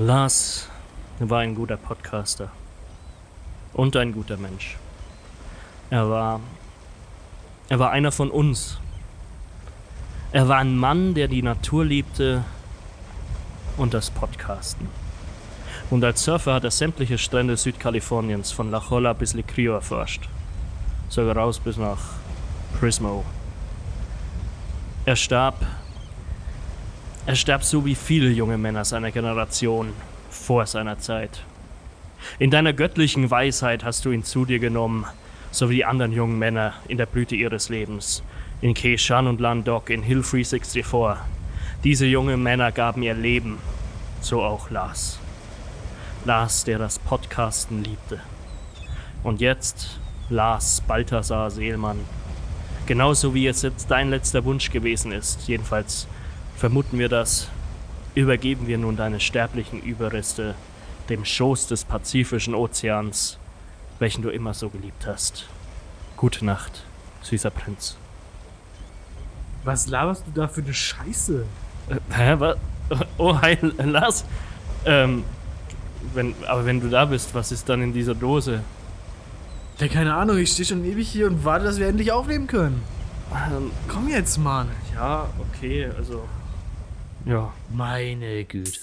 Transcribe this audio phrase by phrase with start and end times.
[0.00, 0.66] Lars
[1.18, 2.50] war ein guter Podcaster
[3.74, 4.78] und ein guter Mensch.
[5.90, 6.40] Er war
[7.68, 8.78] er war einer von uns.
[10.32, 12.44] Er war ein Mann, der die Natur liebte
[13.76, 14.88] und das Podcasten.
[15.90, 20.30] Und als Surfer hat er sämtliche Strände Südkaliforniens von La Jolla bis Licrio erforscht.
[21.10, 22.00] Sogar raus bis nach
[22.78, 23.22] Prismo.
[25.04, 25.56] Er starb.
[27.30, 29.92] Er starb so wie viele junge Männer seiner Generation
[30.30, 31.44] vor seiner Zeit.
[32.40, 35.06] In deiner göttlichen Weisheit hast du ihn zu dir genommen,
[35.52, 38.24] so wie die anderen jungen Männer in der Blüte ihres Lebens.
[38.60, 40.84] In Keishan und Landoc, in Hill 364.
[41.84, 43.58] Diese jungen Männer gaben ihr Leben,
[44.20, 45.20] so auch Lars.
[46.24, 48.18] Lars, der das Podcasten liebte.
[49.22, 52.00] Und jetzt Lars Balthasar Seelmann.
[52.86, 55.46] Genauso wie es jetzt dein letzter Wunsch gewesen ist.
[55.46, 56.08] Jedenfalls
[56.60, 57.48] vermuten wir das.
[58.14, 60.54] Übergeben wir nun deine sterblichen Überreste
[61.08, 63.38] dem Schoß des Pazifischen Ozeans,
[63.98, 65.46] welchen du immer so geliebt hast.
[66.18, 66.84] Gute Nacht,
[67.22, 67.96] süßer Prinz.
[69.64, 71.46] Was laberst du da für eine Scheiße?
[71.88, 72.56] Äh, hä, was?
[73.16, 74.24] Oh, hi, Lars.
[74.84, 75.24] Ähm,
[76.12, 78.62] wenn, aber wenn du da bist, was ist dann in dieser Dose?
[79.78, 82.82] Ja, keine Ahnung, ich stehe schon ewig hier und warte, dass wir endlich aufnehmen können.
[83.32, 84.68] Ähm, Komm jetzt, Mann.
[84.94, 86.24] ja, okay, also.
[87.26, 87.52] Ja.
[87.68, 88.80] Meine Güte.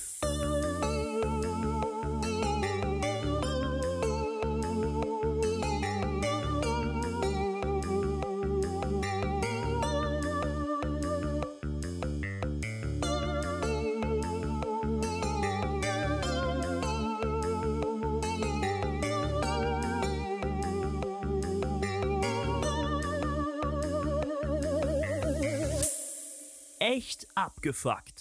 [26.79, 28.16] Echt abgefuckt.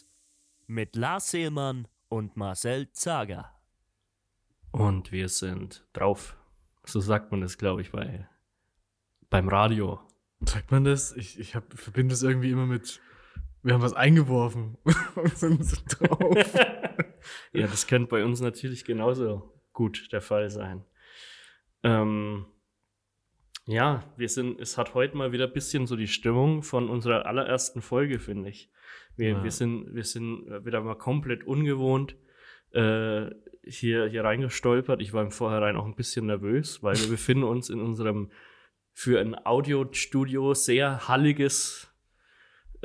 [0.68, 3.52] Mit Lars Seelmann und Marcel Zager.
[4.72, 6.36] Und wir sind drauf.
[6.84, 8.28] So sagt man das, glaube ich, bei,
[9.30, 10.00] beim Radio.
[10.40, 11.12] Sagt man das?
[11.12, 13.00] Ich, ich hab, verbinde es irgendwie immer mit.
[13.62, 14.76] Wir haben was eingeworfen.
[15.14, 16.54] und sind so drauf.
[17.52, 20.84] ja, das könnte bei uns natürlich genauso gut der Fall sein.
[21.84, 22.46] Ähm,
[23.66, 27.26] ja, wir sind, es hat heute mal wieder ein bisschen so die Stimmung von unserer
[27.26, 28.70] allerersten Folge, finde ich.
[29.16, 29.42] Wir, Ja.
[29.42, 32.16] wir, sind, wir sind wieder mal komplett ungewohnt
[32.72, 33.26] äh,
[33.64, 35.00] hier, hier reingestolpert.
[35.02, 38.30] Ich war im Vorhinein auch ein bisschen nervös, weil wir befinden uns in unserem
[38.92, 41.92] für ein Audiostudio sehr halliges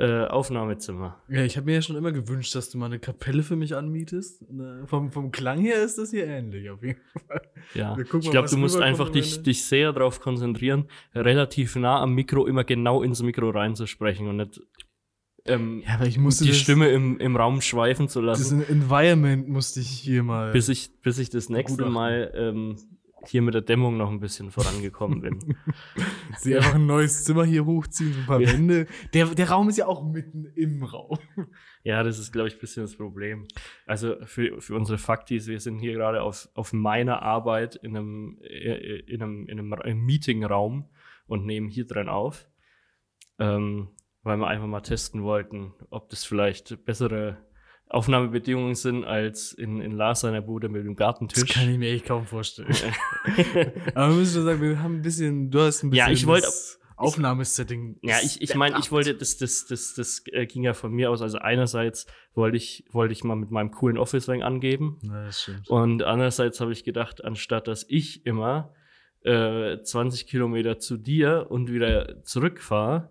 [0.02, 1.22] äh, Aufnahmezimmer.
[1.28, 3.76] ja, ich habe mir ja schon immer gewünscht, dass du mal eine Kapelle für mich
[3.76, 4.50] anmietest.
[4.50, 7.42] Ne, Vom, vom Klang her ist das hier ähnlich, auf jeden Fall.
[7.74, 12.46] Ja, ich glaube, du musst einfach dich, dich sehr darauf konzentrieren, relativ nah am Mikro
[12.46, 14.60] immer genau ins Mikro reinzusprechen und nicht
[15.44, 18.62] ähm, Ja, aber ich musste die das, Stimme im, im Raum schweifen zu Das lassen,
[18.68, 20.52] Environment musste ich hier mal.
[20.52, 21.86] bis ich, bis ich das nächste.
[21.86, 22.76] Mal ähm,
[23.26, 25.56] hier mit der Dämmung noch ein bisschen vorangekommen bin.
[26.38, 28.52] Sie einfach ein neues Zimmer hier hochziehen, so ein paar Ja.
[28.52, 28.86] Wände.
[29.14, 31.18] Der, der Raum ist ja auch mitten im Raum.
[31.84, 33.46] ja, das ist, glaube ich, ein bisschen das Problem.
[33.86, 38.38] Also für, für unsere Faktis, wir sind hier gerade auf, auf meiner Arbeit in einem,
[38.42, 40.88] äh, in einem, in einem, im Meetingraum
[41.26, 42.48] und nehmen hier drin auf.
[43.38, 43.88] Ähm,
[44.22, 47.38] weil wir einfach mal testen wollten, ob das vielleicht bessere
[47.92, 51.52] Aufnahmebedingungen sind als in, in Lars seiner Bude mit dem Das Gartentisch.
[51.52, 52.68] kann ich mir echt kaum vorstellen.
[53.94, 56.26] Aber wir müssen schon sagen, wir haben ein bisschen, du hast ein bisschen Ja, ich
[56.26, 57.98] wollt- das Aufnahmesetting.
[58.02, 61.10] Ja, ich, ich meine, ich wollte, das, das, das, das äh, ging ja von mir
[61.10, 61.20] aus.
[61.20, 64.98] Also einerseits wollte ich, wollte ich mal mit meinem coolen Office-Ring angeben.
[65.02, 65.68] Na, das stimmt.
[65.68, 68.72] Und andererseits habe ich gedacht, anstatt dass ich immer
[69.24, 73.10] äh, 20 Kilometer zu dir und wieder zurückfahre,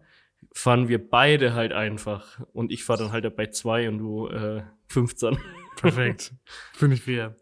[0.54, 2.40] fahren wir beide halt einfach.
[2.54, 5.38] Und ich fahre dann halt bei zwei und du äh, 15.
[5.78, 6.34] Perfekt.
[6.74, 7.36] Finde ich fair.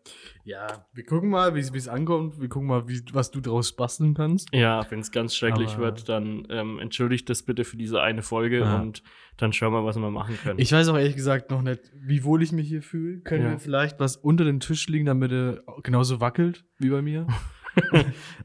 [0.45, 2.39] Ja, wir gucken mal, wie es ankommt.
[2.39, 4.47] Wir gucken mal, wie, was du draus basteln kannst.
[4.53, 8.21] Ja, wenn es ganz schrecklich Aber- wird, dann ähm, entschuldigt das bitte für diese eine
[8.21, 8.79] Folge Ja.
[8.79, 9.03] und
[9.37, 10.59] dann schauen wir, was wir machen können.
[10.59, 13.19] Ich weiß auch ehrlich gesagt noch nicht, wie wohl ich mich hier fühle.
[13.21, 13.51] Können Ja.
[13.51, 17.27] wir vielleicht was unter den Tisch legen, damit er genauso wackelt wie bei mir?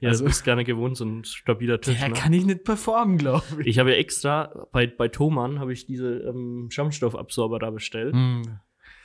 [0.01, 1.99] ja, also- du bist gerne gewohnt, so ein stabiler Tisch.
[1.99, 2.15] Der ne?
[2.15, 3.67] kann ich nicht performen, glaube ich.
[3.67, 8.15] Ich habe ja extra bei, bei Thomann habe ich diese ähm, Schaumstoffabsorber da bestellt.
[8.15, 8.59] Hm.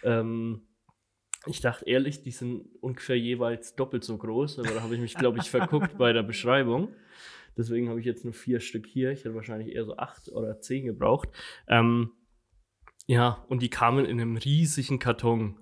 [0.04, 0.62] Ähm,
[1.46, 5.16] ich dachte ehrlich, die sind ungefähr jeweils doppelt so groß, aber da habe ich mich,
[5.16, 6.90] glaube ich, verguckt bei der Beschreibung.
[7.58, 9.12] Deswegen habe ich jetzt nur vier Stück hier.
[9.12, 11.30] Ich hätte wahrscheinlich eher so acht oder zehn gebraucht.
[11.68, 12.12] Ähm,
[13.08, 15.58] ja, und die kamen in einem riesigen Karton.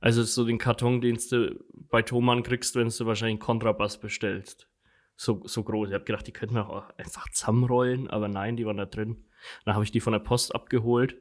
[0.00, 4.68] Also so den Karton, den du bei Thomann kriegst, wenn du wahrscheinlich einen Kontrabass bestellst.
[5.16, 5.88] So, so groß.
[5.90, 9.26] Ich habe gedacht, die könnten auch einfach zusammenrollen, aber nein, die waren da drin.
[9.64, 11.20] Dann habe ich die von der Post abgeholt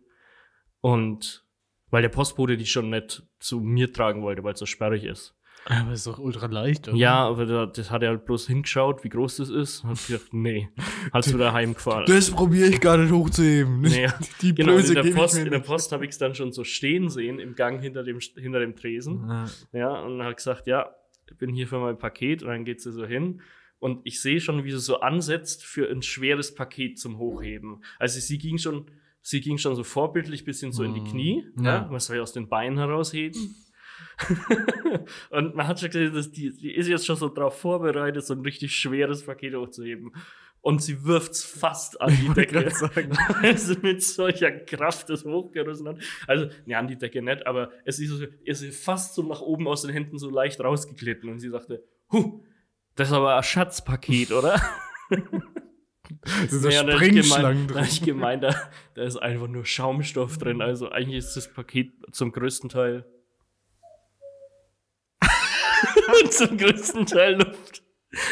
[0.82, 1.46] und
[1.92, 5.36] Weil der Postbote die schon nicht zu mir tragen wollte, weil es so sperrig ist.
[5.66, 6.98] Aber ist doch ultra leicht, oder?
[6.98, 9.84] Ja, aber da, das hat er halt bloß hingeschaut, wie groß das ist.
[9.84, 10.70] Und hat gedacht, nee,
[11.14, 12.06] hat es wieder heimgefahren.
[12.08, 13.82] Das probiere ich gar nicht hochzuheben.
[13.82, 14.08] Nee,
[14.42, 15.68] Die genau, in Blöße der ich Post, in der nicht.
[15.68, 18.76] Post habe ich es dann schon so stehen sehen im Gang hinter dem, hinter dem
[18.76, 19.28] Tresen.
[19.28, 19.46] Ja.
[19.74, 20.90] Ja, und hat gesagt, ja,
[21.30, 22.42] ich bin hier für mein Paket.
[22.42, 23.42] Und dann geht sie so hin.
[23.78, 27.84] Und ich sehe schon, wie sie so ansetzt für ein schweres Paket zum Hochheben.
[28.00, 28.88] Also sie ging schon,
[29.22, 31.06] sie ging schon so vorbildlich bisschen so in die Mhm.
[31.08, 31.46] Knie.
[31.58, 31.64] Ja.
[31.84, 31.88] Ja.
[31.92, 33.56] Man soll ja aus den Beinen herausheben.
[35.30, 38.34] und man hat schon gesehen, dass die, die ist jetzt schon so drauf vorbereitet, so
[38.34, 40.12] ein richtig schweres Paket hochzuheben.
[40.62, 43.12] Und sie wirft es fast an die Decke, sagen.
[43.42, 45.98] weil sie mit solcher Kraft das hochgerissen hat.
[46.28, 49.40] Also, ja, an die Decke nicht, aber es ist, so, es ist fast so nach
[49.40, 51.30] oben aus den Händen so leicht rausgeglitten.
[51.30, 51.82] Und sie sagte,
[52.12, 52.44] huh,
[52.96, 54.62] das ist aber ein Schatzpaket, oder?
[56.26, 57.84] Das so Ja, da hab ich gemeint- Springschlangen Da drin.
[57.86, 58.56] ich gemeint, da,
[58.96, 60.60] da ist einfach nur Schaumstoff drin.
[60.62, 63.06] Also eigentlich ist das Paket zum größten Teil.
[66.30, 67.84] zum größten Teil Luft.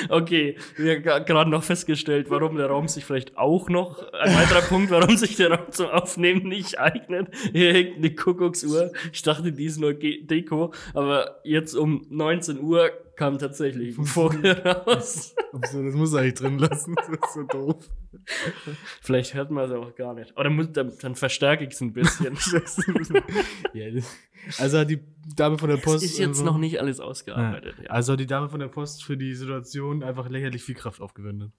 [0.10, 4.62] Okay, wir haben gerade noch festgestellt, warum der Raum sich vielleicht auch noch, ein weiterer
[4.62, 7.28] Punkt, warum sich der Raum zum Aufnehmen nicht eignet.
[7.52, 8.92] Hier hängt eine Kuckucksuhr.
[9.14, 14.52] Ich dachte, die ist nur Deko, aber jetzt um 19 Uhr kam tatsächlich ein Vogel
[14.52, 15.36] raus.
[15.52, 16.96] Das muss er eigentlich drin lassen.
[16.96, 17.90] Das ist so doof.
[19.02, 20.38] Vielleicht hört man es auch gar nicht.
[20.38, 22.38] Oder muss, dann, dann verstärke ich es ein bisschen.
[23.74, 24.02] ja,
[24.60, 25.00] also hat die
[25.36, 26.06] Dame von der Post.
[26.06, 27.75] Es ist jetzt noch nicht alles ausgearbeitet.
[27.84, 31.02] Ja, Also hat die Dame von der Post für die Situation einfach lächerlich viel Kraft
[31.02, 31.52] aufgewendet.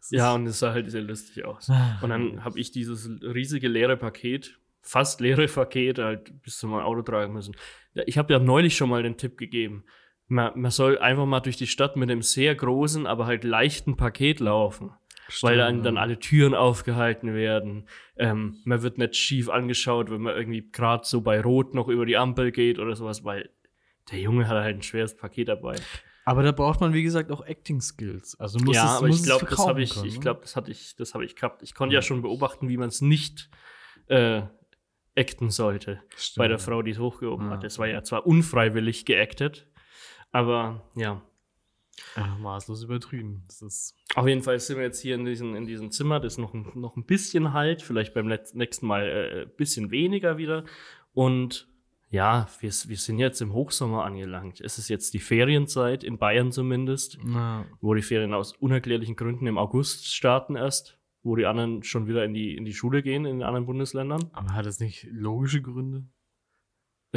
[0.00, 1.70] Das ja und es sah halt sehr lustig aus.
[1.70, 1.98] Ah.
[2.02, 6.84] Und dann habe ich dieses riesige leere Paket, fast leere Paket, halt bis zu meinem
[6.84, 7.54] Auto tragen müssen.
[7.94, 9.84] Ja, Ich habe ja neulich schon mal den Tipp gegeben.
[10.28, 13.96] Man, man soll einfach mal durch die Stadt mit einem sehr großen, aber halt leichten
[13.96, 14.90] Paket laufen.
[15.42, 17.88] weil dann, dann alle Türen aufgehalten werden.
[18.16, 22.06] Ähm, man wird nicht schief angeschaut, wenn man irgendwie gerade so bei Rot noch über
[22.06, 23.50] die Ampel geht oder sowas, weil
[24.12, 25.74] der Junge hat halt ein schweres Paket dabei.
[26.24, 28.38] Aber da braucht man, wie gesagt, auch Acting Skills.
[28.38, 30.20] Also muss ja, es, aber muss ich glaube, das habe ich, können, ich ne?
[30.20, 31.62] glaube, das hatte ich, das habe ich gehabt.
[31.62, 33.48] Ich konnte ja schon beobachten, wie man es nicht
[34.08, 34.42] äh,
[35.16, 36.38] acten sollte Stimmt.
[36.38, 37.52] bei der Frau, die es hochgehoben Ja.
[37.54, 37.64] hat.
[37.64, 39.66] Das war ja zwar unfreiwillig geactet,
[40.36, 41.22] aber ja.
[42.14, 43.42] Ja, maßlos übertrieben.
[43.46, 46.34] Das ist Auf jeden Fall sind wir jetzt hier in diesem, in diesem Zimmer, das
[46.34, 50.36] ist noch, ein- noch ein bisschen halt, vielleicht beim nächsten Mal äh, ein bisschen weniger
[50.36, 50.64] wieder.
[51.14, 51.68] Und
[52.10, 54.60] ja, wir, wir sind jetzt im Hochsommer angelangt.
[54.60, 59.46] Es ist jetzt die Ferienzeit, in Bayern zumindest, na, wo die Ferien aus unerklärlichen Gründen
[59.46, 63.24] im August starten erst, wo die anderen schon wieder in die, in die Schule gehen
[63.24, 64.28] in den anderen Bundesländern.
[64.34, 66.04] aber hat das nicht logische Gründe?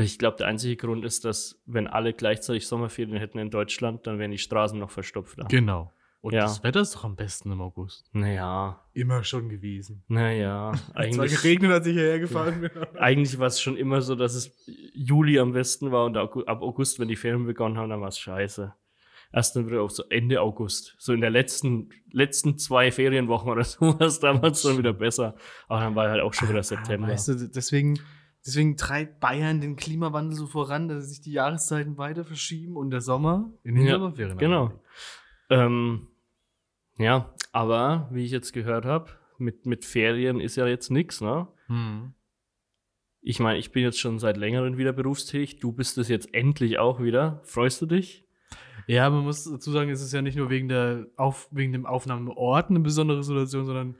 [0.03, 4.19] Ich glaube, der einzige Grund ist, dass wenn alle gleichzeitig Sommerferien hätten in Deutschland, dann
[4.19, 5.45] wären die Straßen noch verstopfter.
[5.49, 5.91] Genau.
[6.21, 6.41] Und Ja.
[6.41, 8.09] das Wetter ist doch am besten im August.
[8.11, 10.03] Naja, Immer schon gewesen.
[10.09, 11.31] naja, Zwar eigentlich.
[11.41, 12.69] geregnet hat sich hierher gefahren.
[12.97, 14.51] Eigentlich war es schon immer so, dass es
[14.93, 18.19] Juli am besten war und ab August, wenn die Ferien begonnen haben, dann war es
[18.19, 18.73] scheiße.
[19.31, 20.95] Erst dann wieder auf so Ende August.
[20.97, 25.35] So in der letzten, letzten zwei Ferienwochen oder so war es damals dann wieder besser.
[25.69, 27.07] Aber dann war halt auch schon wieder September.
[27.07, 27.97] Ah, Weißt du, deswegen,
[28.49, 33.01] deswegen treibt Bayern den Klimawandel so voran, dass sich die Jahreszeiten weiter verschieben und der
[33.01, 34.37] Sommer in den Ja, Sommerferien.
[34.37, 34.71] genau.
[35.49, 36.07] Ähm,
[36.97, 41.47] ja, aber wie ich jetzt gehört habe, mit, mit Ferien ist ja jetzt nichts, ne?
[41.67, 42.13] Hm.
[43.21, 45.59] Ich meine, ich bin jetzt schon seit längerem wieder berufstätig.
[45.59, 47.41] Du bist es jetzt endlich auch wieder.
[47.43, 48.25] Freust du dich?
[48.89, 51.85] Ja, man muss dazu sagen, es ist ja nicht nur wegen, der Auf, wegen dem
[51.85, 53.95] Aufnahmeort eine besondere Situation, sondern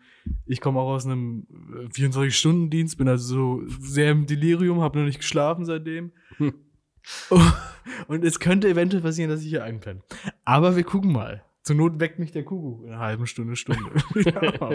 [0.48, 5.06] ich komme auch aus einem äh, 24-Stunden-Dienst, bin also so sehr im Delirium, habe noch
[5.06, 6.12] nicht geschlafen seitdem.
[6.38, 6.56] Hm.
[8.08, 10.02] Und es könnte eventuell passieren, dass ich hier einpenne.
[10.44, 11.44] Aber wir gucken mal.
[11.62, 13.92] Zur Not weckt mich der Kuckuck in einer halben Stunde, Stunde.
[14.26, 14.72] ja.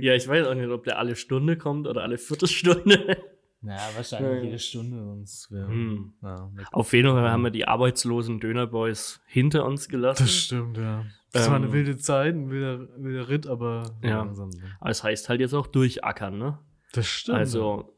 [0.00, 3.16] Ja, ich weiß auch nicht, ob der alle Stunde kommt oder alle Viertelstunde.
[3.62, 5.68] Naja, wahrscheinlich wahrscheinlich jede Stunde, sonst wäre.
[5.68, 6.14] Hm.
[6.22, 10.22] Ja, Auf jeden Fall haben wir die arbeitslosen Dönerboys hinter uns gelassen.
[10.24, 11.04] das stimmt, ja.
[11.32, 14.22] Das war eine Ähm, wilde Zeit, ein wilder, wilder Ritt, aber Ja.
[14.22, 16.58] ansonsten- Aber es heißt halt jetzt auch durchackern, ne?
[16.92, 17.38] Das stimmt.
[17.38, 17.96] Also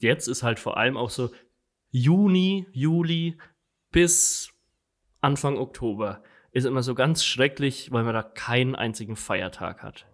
[0.00, 1.30] jetzt ist halt vor allem auch so
[1.90, 3.38] Juni, Juli
[3.92, 4.52] bis
[5.20, 10.06] Anfang Oktober ist immer so ganz schrecklich, weil man da keinen einzigen Feiertag hat.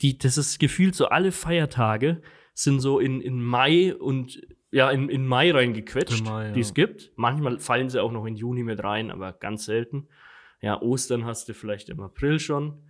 [0.00, 2.22] Die, das ist gefühlt so alle Feiertage
[2.58, 6.52] sind so in, in Mai und ja, in, in Mai reingequetscht, Mai, ja.
[6.52, 7.12] die es gibt.
[7.14, 10.08] Manchmal fallen sie auch noch in Juni mit rein, aber ganz selten.
[10.62, 12.82] Ja, Ostern hast du vielleicht im April schon.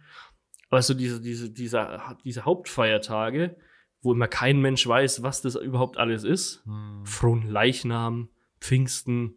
[0.70, 3.56] Aber so diese, diese, dieser, diese Hauptfeiertage,
[4.02, 6.64] wo immer kein Mensch weiß, was das überhaupt alles ist.
[6.64, 7.04] Hm.
[7.04, 8.28] Frohen Leichnam,
[8.60, 9.36] Pfingsten,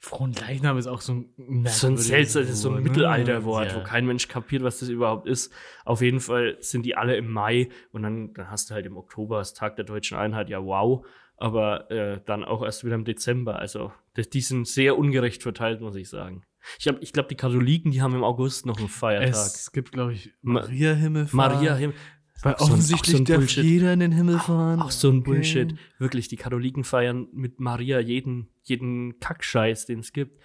[0.00, 2.80] Fronleichnam ist auch so ein so ein seltsames, so ein ne?
[2.82, 3.76] Mittelalterwort, Ja.
[3.76, 5.52] wo kein Mensch kapiert, was das überhaupt ist.
[5.84, 8.96] Auf jeden Fall sind die alle im Mai und dann, dann hast du halt im
[8.96, 11.06] Oktober das Tag der deutschen Einheit, ja wow.
[11.36, 13.58] aber äh, dann auch erst wieder im Dezember.
[13.58, 16.42] Also die sind sehr ungerecht verteilt, muss ich sagen.
[16.78, 19.30] Ich glaube, ich glaub, die Katholiken, die haben im August noch einen Feiertag.
[19.30, 21.34] Es gibt, glaube ich, Ma- Maria Himmelfahrt.
[21.54, 21.96] Maria Himmel.
[22.42, 24.82] Weil Auch so offensichtlich auch so darf jeder in den Himmel fahren.
[24.82, 25.24] Auch so ein Okay.
[25.24, 25.74] Bullshit.
[25.98, 30.40] Wirklich, die Katholiken feiern mit Maria jeden, jeden Kackscheiß, den es gibt.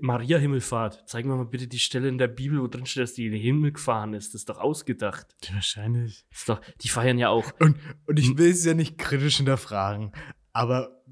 [0.00, 1.08] Maria Himmelfahrt.
[1.08, 3.32] Zeigen wir mal bitte die Stelle in der Bibel, wo drin steht, dass die in
[3.32, 4.32] den Himmel gefahren ist.
[4.32, 5.34] Das ist doch ausgedacht.
[5.52, 6.24] Wahrscheinlich.
[6.30, 7.50] Das ist doch, die feiern ja auch.
[7.58, 10.12] Und, und ich will es ja nicht kritisch hinterfragen,
[10.52, 11.02] aber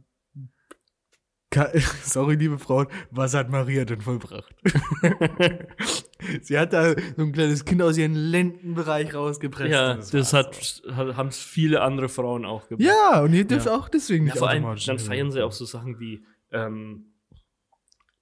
[2.05, 4.55] sorry, liebe Frauen, was hat Maria denn vollbracht?
[6.43, 9.71] Sie hat da so ein kleines Kind aus ihrem Lendenbereich rausgepresst.
[9.73, 12.83] ja, das, war's hat, haben es viele andere Frauen auch gemacht.
[12.85, 13.77] Ja, und ihr dürft Ja.
[13.77, 17.13] auch deswegen Ja, nicht vor allem, dann feiern sie auch so Sachen wie ähm,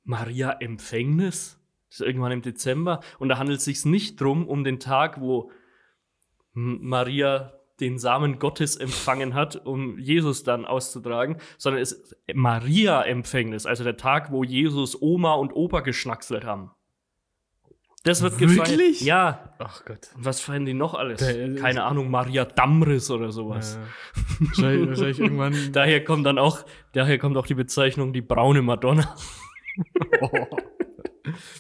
[0.05, 1.59] Maria Empfängnis.
[1.91, 3.01] Das ist irgendwann im Dezember.
[3.19, 5.51] Und da handelt es sich nicht drum um den Tag, wo
[6.53, 13.85] Maria den Samen Gottes empfangen hat, um Jesus dann auszutragen, sondern es ist Maria-Empfängnis, also
[13.85, 16.73] der Tag, wo Jesus Oma und Opa geschnackselt haben.
[18.09, 18.71] Das wird gefeiert.
[18.71, 19.03] Wirklich?
[19.03, 19.53] Ja.
[19.59, 20.09] Ach Gott.
[20.17, 21.19] Und Was feiern die noch alles?
[21.21, 23.79] Der- Keine Ahnung, Maria Damris oder sowas.
[23.79, 24.27] Ja.
[24.47, 25.55] wahrscheinlich, wahrscheinlich irgendwann.
[25.73, 29.15] Daher kommt dann auch, daher kommt auch die Bezeichnung die braune Madonna.
[30.21, 30.47] Oh.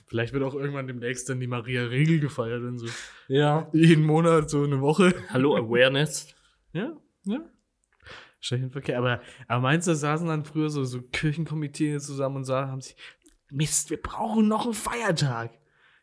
[0.09, 2.87] Vielleicht wird auch irgendwann demnächst dann die Maria-Regel gefeiert und so.
[3.28, 3.69] Ja.
[3.73, 5.14] Jeden Monat so eine Woche.
[5.28, 6.35] Hallo Awareness.
[6.73, 7.38] Ja, ja.
[8.38, 8.99] Wahrscheinlich Verkehr.
[8.99, 12.81] Aber, aber meinst du, da saßen dann früher so, so Kirchenkomitee zusammen und sagen, haben
[12.81, 12.97] sich,
[13.50, 15.57] Mist, wir brauchen noch einen Feiertag.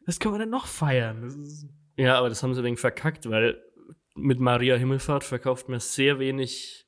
[0.05, 1.33] Was können wir denn noch feiern?
[1.97, 3.61] Ja, aber das haben sie dann verkackt, weil
[4.15, 6.87] mit Maria Himmelfahrt verkauft man sehr wenig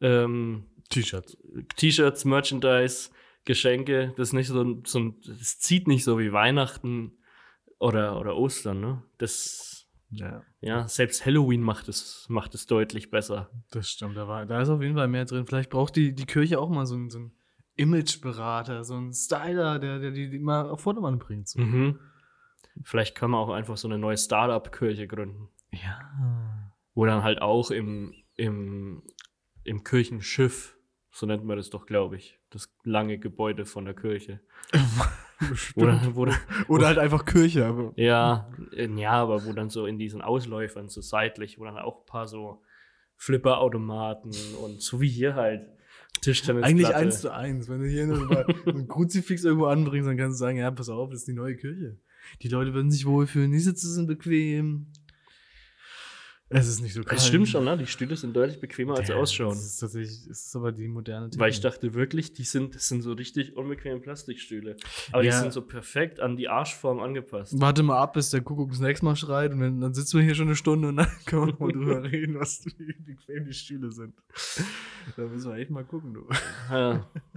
[0.00, 1.36] ähm, T-Shirts.
[1.76, 3.10] T-Shirts, Merchandise,
[3.44, 4.14] Geschenke.
[4.16, 7.18] Das ist nicht so, so ein, das zieht nicht so wie Weihnachten
[7.78, 9.02] oder, oder Ostern, ne?
[9.18, 13.50] Das, Ja, ja, selbst Halloween macht es, macht es deutlich besser.
[13.70, 14.16] das stimmt.
[14.16, 15.46] Da, war, da ist auf jeden Fall mehr drin.
[15.46, 17.32] Vielleicht braucht die, die Kirche auch mal so einen, so einen
[17.74, 21.48] Imageberater, so einen Styler, der, der die, die mal auf Vordermann bringt.
[21.48, 21.60] So.
[21.60, 21.98] Mhm.
[22.82, 25.48] Vielleicht kann man auch einfach so eine neue Startup-Kirche gründen.
[25.70, 26.72] Ja.
[26.94, 29.02] Wo dann halt auch im, im,
[29.64, 30.76] im Kirchenschiff,
[31.10, 34.40] so nennt man das doch, glaube ich, das lange Gebäude von der Kirche.
[35.74, 36.28] Wo dann, wo
[36.68, 37.66] Oder halt einfach Kirche.
[37.66, 42.02] Aber ja, ja, aber wo dann so in diesen Ausläufern, so seitlich, wo dann auch
[42.02, 42.62] ein paar so
[43.16, 44.30] Flipperautomaten
[44.62, 45.68] und so wie hier halt
[46.20, 46.66] Tischtennisplatte.
[46.66, 47.68] Eigentlich eins zu eins.
[47.68, 51.10] Wenn du hier nur ein Kruzifix irgendwo anbringst, dann kannst du sagen, ja, pass auf,
[51.10, 51.98] das ist die neue Kirche.
[52.42, 54.86] Die Leute würden sich wohlfühlen, die Sitze sind bequem.
[56.54, 57.18] Es ist nicht so kalt.
[57.18, 57.78] Das stimmt schon, ne?
[57.78, 59.54] Die Stühle sind deutlich bequemer, als sie ausschauen.
[59.54, 61.40] Das ist tatsächlich, es ist aber die moderne Technik.
[61.40, 64.76] Weil ich dachte wirklich, die sind, das sind so richtig unbequeme Plastikstühle.
[65.12, 65.40] Aber die Ja.
[65.40, 67.54] sind so perfekt an die Arschform angepasst.
[67.58, 70.24] Warte mal ab, bis der Kuckuck das nächste Mal schreit und dann, dann sitzen wir
[70.26, 73.54] hier schon eine Stunde und dann können wir mal drüber reden, was wie bequem die
[73.54, 74.12] Stühle sind.
[75.16, 76.26] Da müssen wir echt mal gucken, du.
[76.70, 77.08] Ja.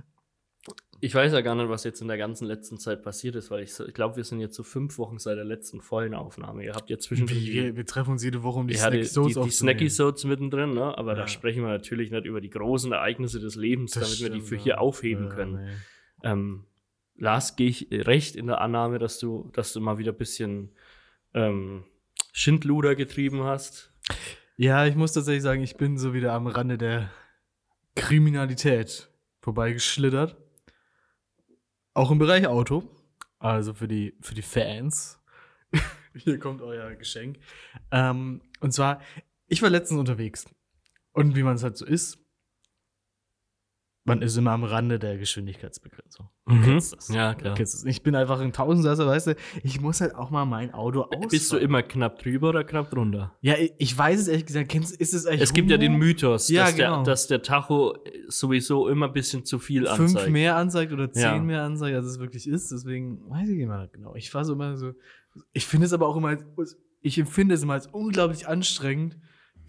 [1.02, 3.64] Ich weiß ja gar nicht, was jetzt in der ganzen letzten Zeit passiert ist, weil
[3.64, 6.64] ich, ich glaube, wir sind jetzt so fünf Wochen seit der letzten vollen Aufnahme.
[6.64, 9.34] Ihr habt ja zwischendrin wir, wir treffen uns jede Woche, um die ja, die, die,
[9.44, 10.98] die Snacky Soaps mittendrin, ne?
[10.98, 11.20] aber Ja.
[11.20, 14.56] da sprechen wir natürlich nicht über die großen Ereignisse des Lebens, damit wir die für
[14.56, 15.66] hier aufheben können.
[15.66, 15.72] Nee.
[16.24, 16.66] Ähm,
[17.18, 20.72] Lars, gehe ich recht in der Annahme, dass du, dass du mal wieder ein bisschen
[21.34, 21.84] ähm,
[22.32, 23.92] Schindluder getrieben hast?
[24.58, 27.10] Ja, ich muss tatsächlich sagen, ich bin so wieder am Rande der
[27.96, 29.10] Kriminalität
[29.42, 30.36] vorbeigeschlittert.
[31.96, 32.84] Auch im Bereich Auto.
[33.40, 35.18] Also für die, für die Fans.
[36.14, 37.40] Hier kommt euer Geschenk.
[37.90, 39.02] Ähm, und zwar,
[39.48, 40.46] ich war letztens unterwegs.
[41.14, 42.20] Und wie man es halt so ist,
[44.08, 46.30] man ist immer am Rande der Geschwindigkeitsbegrenzung.
[46.46, 47.08] Du kennst das.
[47.10, 47.56] Ja, klar.
[47.56, 47.84] kennst das.
[47.86, 51.28] Ich bin einfach ein Tausendsasser, weißt du, ich muss halt auch mal mein Auto ausfahren.
[51.30, 53.36] Bist du immer knapp drüber oder knapp drunter?
[53.42, 54.70] Ja, ich- ich weiß es ehrlich gesagt.
[54.70, 55.96] Kennst, ist es eigentlich Es gibt ja den?
[55.98, 56.96] Mythos, Ja, dass, genau.
[56.98, 57.98] der, dass der Tacho
[58.28, 60.30] sowieso immer ein bisschen zu viel fünf anzeigt.
[60.32, 61.40] mehr anzeigt oder zehn Ja.
[61.40, 62.72] mehr anzeigt, als es wirklich ist.
[62.72, 64.14] Deswegen weiß ich immer nicht genau.
[64.16, 64.94] Ich war so immer so.
[65.54, 66.38] Ich finde es aber auch immer
[67.02, 69.18] ich empfinde es immer als unglaublich anstrengend,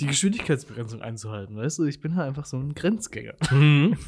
[0.00, 1.57] die Geschwindigkeitsbegrenzung einzuhalten.
[1.57, 3.35] Weißt du, ich bin halt einfach so ein Grenzgänger.
[3.50, 3.97] Mhm.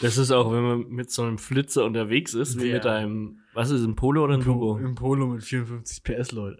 [0.00, 2.74] Das ist auch, wenn man mit so einem Flitzer unterwegs ist, wie Ja.
[2.76, 4.78] mit einem, was ist ein Polo oder ein Turbo?
[4.78, 6.58] Im Polo mit 54 PS, Leute.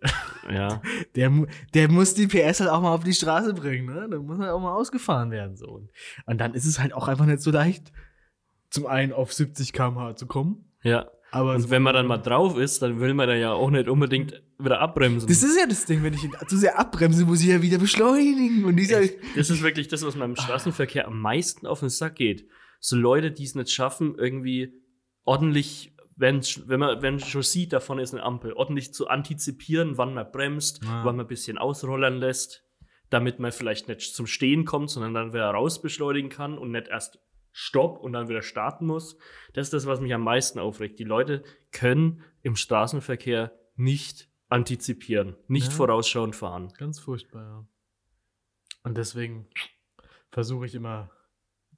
[0.50, 0.82] Ja.
[1.14, 1.32] Der,
[1.72, 4.08] der muss die PS halt auch mal auf die Straße bringen, ne?
[4.10, 5.86] Da muss halt auch mal ausgefahren werden, so.
[6.26, 7.92] Und dann ist es halt auch einfach nicht so leicht,
[8.68, 10.66] zum einen auf 70 km/h zu kommen.
[10.82, 11.06] Ja.
[11.34, 13.88] Aber Und wenn man dann mal drauf ist, dann will man da ja auch nicht
[13.88, 15.28] unbedingt wieder abbremsen.
[15.28, 18.64] Das ist ja das Ding, wenn ich zu sehr abbremse, muss ich ja wieder beschleunigen.
[18.64, 19.00] Und dieser.
[19.34, 22.46] Das ist wirklich das, was mir im Straßenverkehr am meisten auf den Sack geht.
[22.80, 24.74] So Leute, die es nicht schaffen, irgendwie
[25.24, 30.14] ordentlich, wenn, wenn man wenn schon sieht, davon ist eine Ampel, ordentlich zu antizipieren, wann
[30.14, 31.04] man bremst, Ja.
[31.04, 32.62] wann man ein bisschen ausrollern lässt,
[33.10, 36.88] damit man vielleicht nicht zum Stehen kommt, sondern dann wieder raus beschleunigen kann und nicht
[36.88, 37.18] erst
[37.56, 39.16] Stopp und dann wieder starten muss.
[39.52, 40.98] Das ist das, was mich am meisten aufregt.
[40.98, 45.72] Die Leute können im Straßenverkehr nicht antizipieren, nicht Ja.
[45.76, 46.72] vorausschauend fahren.
[46.76, 47.66] Ganz furchtbar, ja.
[48.82, 49.46] Und deswegen
[50.32, 51.10] versuche ich immer,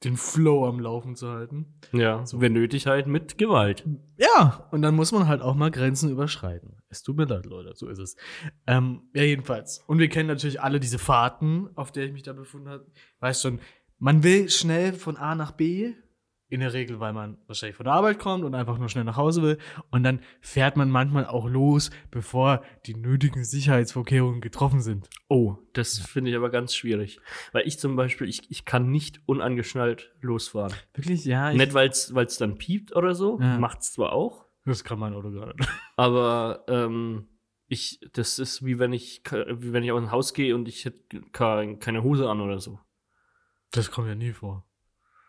[0.05, 1.81] den Flow am Laufen zu halten.
[1.93, 3.83] Ja, so wenn nötig halt mit Gewalt.
[4.19, 6.77] Ja, und dann muss man halt auch mal Grenzen überschreiten.
[6.91, 8.15] Es tut mir leid, Leute, so ist es.
[8.67, 9.83] Ähm, ja, jedenfalls.
[9.87, 12.87] Und wir kennen natürlich alle diese Fahrten, auf der ich mich da befunden habe.
[13.21, 13.59] Weißt schon,
[13.99, 15.95] man will schnell von A nach B.
[16.49, 19.17] In der Regel, weil man wahrscheinlich von der Arbeit kommt und einfach nur schnell nach
[19.17, 19.59] Hause will.
[19.91, 25.11] Und dann fährt man manchmal auch los, bevor die nötigen Sicherheitsvorkehrungen getroffen sind.
[25.29, 27.19] Oh, das finde ich aber ganz schwierig.
[27.51, 30.73] Weil ich zum Beispiel, ich, ich kann nicht unangeschnallt losfahren.
[30.95, 31.25] Wirklich?
[31.25, 33.59] Ja, Nicht, weil es dann piept oder so, Ja.
[33.59, 35.57] macht's zwar auch, Das kann mein Auto gerade.
[35.97, 37.27] aber ähm,
[37.67, 40.85] ich, das ist wie wenn ich, wie wenn ich aus dem Haus gehe und ich
[40.85, 41.01] hätte
[41.33, 42.79] ke- keine Hose an oder so.
[43.71, 44.65] Das kommt ja nie vor.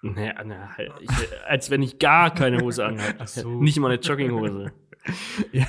[0.02, 1.10] Naja, na, halt, ich,
[1.48, 3.26] als wenn ich gar keine Hose anhabe.
[3.26, 3.62] So.
[3.62, 4.72] Nicht mal eine Jogginghose.
[5.54, 5.66] Ja.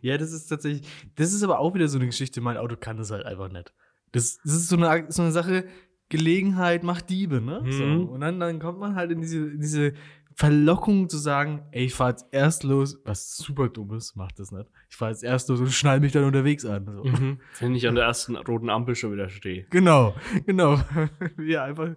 [0.00, 0.88] ja, das ist tatsächlich.
[1.16, 2.40] Das ist aber auch wieder so eine Geschichte.
[2.40, 3.74] Mein Auto kann das halt einfach nicht.
[4.12, 5.66] Das, das ist so eine, so eine Sache,
[6.08, 7.62] Gelegenheit macht Diebe, ne?
[7.68, 7.84] So.
[7.84, 8.08] Mhm.
[8.08, 9.92] Und dann, dann kommt man halt in diese, in diese
[10.38, 14.52] Verlockung zu sagen, ey, ich fahr jetzt erst los, was super dumm ist, macht das
[14.52, 14.70] nicht.
[14.90, 16.84] Ich fahr jetzt erst los und schnall mich dann unterwegs an.
[16.84, 17.04] So.
[17.04, 17.40] Mhm.
[17.58, 19.64] Wenn ich an der ersten roten Ampel schon wieder stehe.
[19.70, 20.14] Genau,
[20.44, 20.78] genau.
[21.42, 21.88] ja, einfach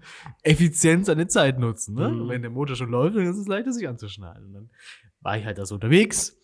[0.41, 1.95] effizient seine Zeit nutzen.
[1.95, 2.07] Ne?
[2.07, 2.29] Mhm.
[2.29, 4.45] Wenn der Motor schon läuft, dann ist es leichter, sich anzuschnallen.
[4.45, 4.69] Und dann
[5.19, 6.39] war ich halt da so unterwegs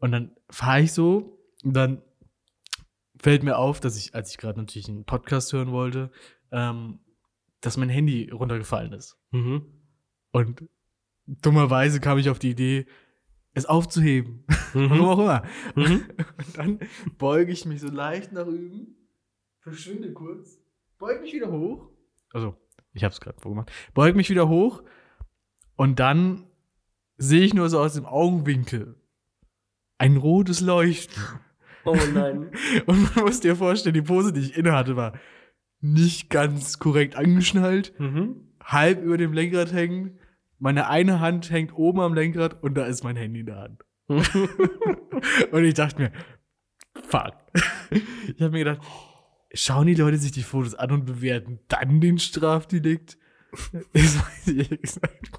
[0.00, 2.02] und dann fahre ich so und dann
[3.20, 6.10] fällt mir auf, dass ich, als ich gerade natürlich einen Podcast hören wollte,
[6.50, 6.98] ähm,
[7.60, 9.16] dass mein Handy runtergefallen ist.
[9.30, 9.64] Mhm.
[10.32, 10.68] Und
[11.26, 12.86] dummerweise kam ich auf die Idee,
[13.54, 14.44] es aufzuheben.
[14.72, 15.04] Warum Mhm.
[15.04, 15.42] auch immer.
[15.74, 16.04] Mhm.
[16.38, 16.78] Und dann
[17.18, 18.96] beuge ich mich so leicht nach üben,
[19.60, 20.58] verschwinde kurz,
[20.98, 21.88] beuge mich wieder hoch.
[22.32, 22.56] Also,
[22.92, 23.70] ich habe es gerade vorgemacht.
[23.94, 24.82] Beuge mich wieder hoch
[25.76, 26.44] und dann
[27.18, 28.94] sehe ich nur so aus dem Augenwinkel
[29.98, 31.22] ein rotes Leuchten.
[31.86, 32.50] Oh nein.
[32.86, 35.12] Und man muss dir vorstellen, die Pose, die ich inne hatte, war
[35.80, 38.48] nicht ganz korrekt angeschnallt, Mhm.
[38.62, 40.18] halb über dem Lenkrad hängen.
[40.58, 43.84] Meine eine Hand hängt oben am Lenkrad und da ist mein Handy in der Hand.
[44.08, 46.12] Und ich dachte mir,
[47.08, 47.34] fuck.
[47.90, 48.80] Ich habe mir gedacht,
[49.52, 53.18] schauen die Leute sich die Fotos an und bewerten dann den Strafdelikt?
[53.92, 55.30] Das weiß ich ehrlich gesagt.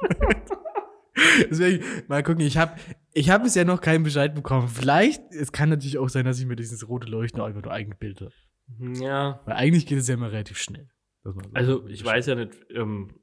[1.50, 2.80] Deswegen, mal gucken, ich habe
[3.14, 4.68] ich hab bisher noch keinen Bescheid bekommen.
[4.68, 7.74] Vielleicht, es kann natürlich auch sein, dass ich mir dieses rote Leuchten auch einfach nur
[7.74, 8.94] eingebildet habe.
[9.00, 9.42] Ja.
[9.46, 10.90] Weil eigentlich geht es ja immer relativ schnell.
[11.54, 13.20] Also, ich weiß ja nicht, ähm,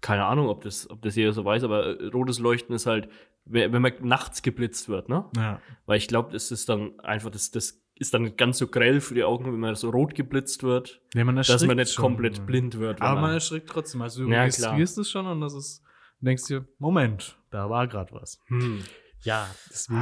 [0.00, 3.08] keine Ahnung, ob das, ob das jeder so weiß, aber äh, rotes Leuchten ist halt,
[3.44, 5.24] wenn wenn man nachts geblitzt wird, ne?
[5.36, 5.60] Ja.
[5.86, 9.00] Weil ich glaube, das ist dann einfach, das, das ist dann nicht ganz so grell
[9.00, 12.02] für die Augen, wenn man so rot geblitzt wird, Nee, man dass man nicht schon,
[12.02, 12.44] komplett ja.
[12.44, 13.00] blind wird.
[13.00, 14.02] Aber man erschrickt trotzdem.
[14.02, 15.82] Also du Ja, registrierst es schon und das ist,
[16.20, 18.40] denkst dir, Moment, da war gerade was.
[18.48, 18.80] hm.
[19.26, 20.00] Ja, deswegen.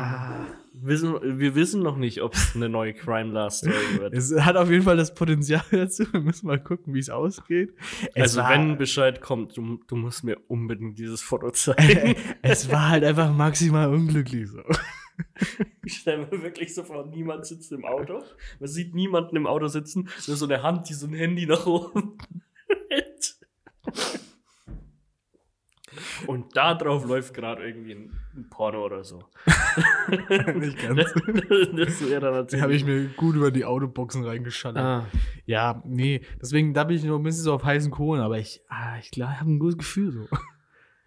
[0.74, 4.12] wissen, wir wissen noch nicht, ob es eine neue Crime Last Story wird.
[4.12, 6.04] Es hat auf jeden Fall das Potenzial dazu.
[6.12, 7.74] Wir müssen mal gucken, wie es ausgeht.
[8.14, 12.16] Es also, war, wenn Bescheid kommt, du, du musst mir unbedingt dieses Foto zeigen.
[12.42, 14.62] es war halt einfach maximal unglücklich so.
[15.84, 18.22] Ich stelle mir wirklich so vor, niemand sitzt im Auto.
[18.60, 21.64] Man sieht niemanden im Auto sitzen, nur so eine Hand, die so ein Handy nach
[21.64, 22.18] oben
[22.90, 23.36] hält.
[26.26, 29.24] Und da drauf läuft gerade irgendwie ein, Porno oder so.
[30.54, 31.12] Nicht ganz.
[31.12, 32.62] das wäre dann Da natürlich.
[32.62, 34.82] habe ich mir gut über die Autoboxen reingeschallert.
[34.82, 35.06] ah,
[35.46, 38.60] Ja, nee, deswegen, da bin ich noch ein bisschen so auf heißen Kohlen, aber ich,
[38.68, 40.28] ah, ich glaube, ich habe ein gutes Gefühl so.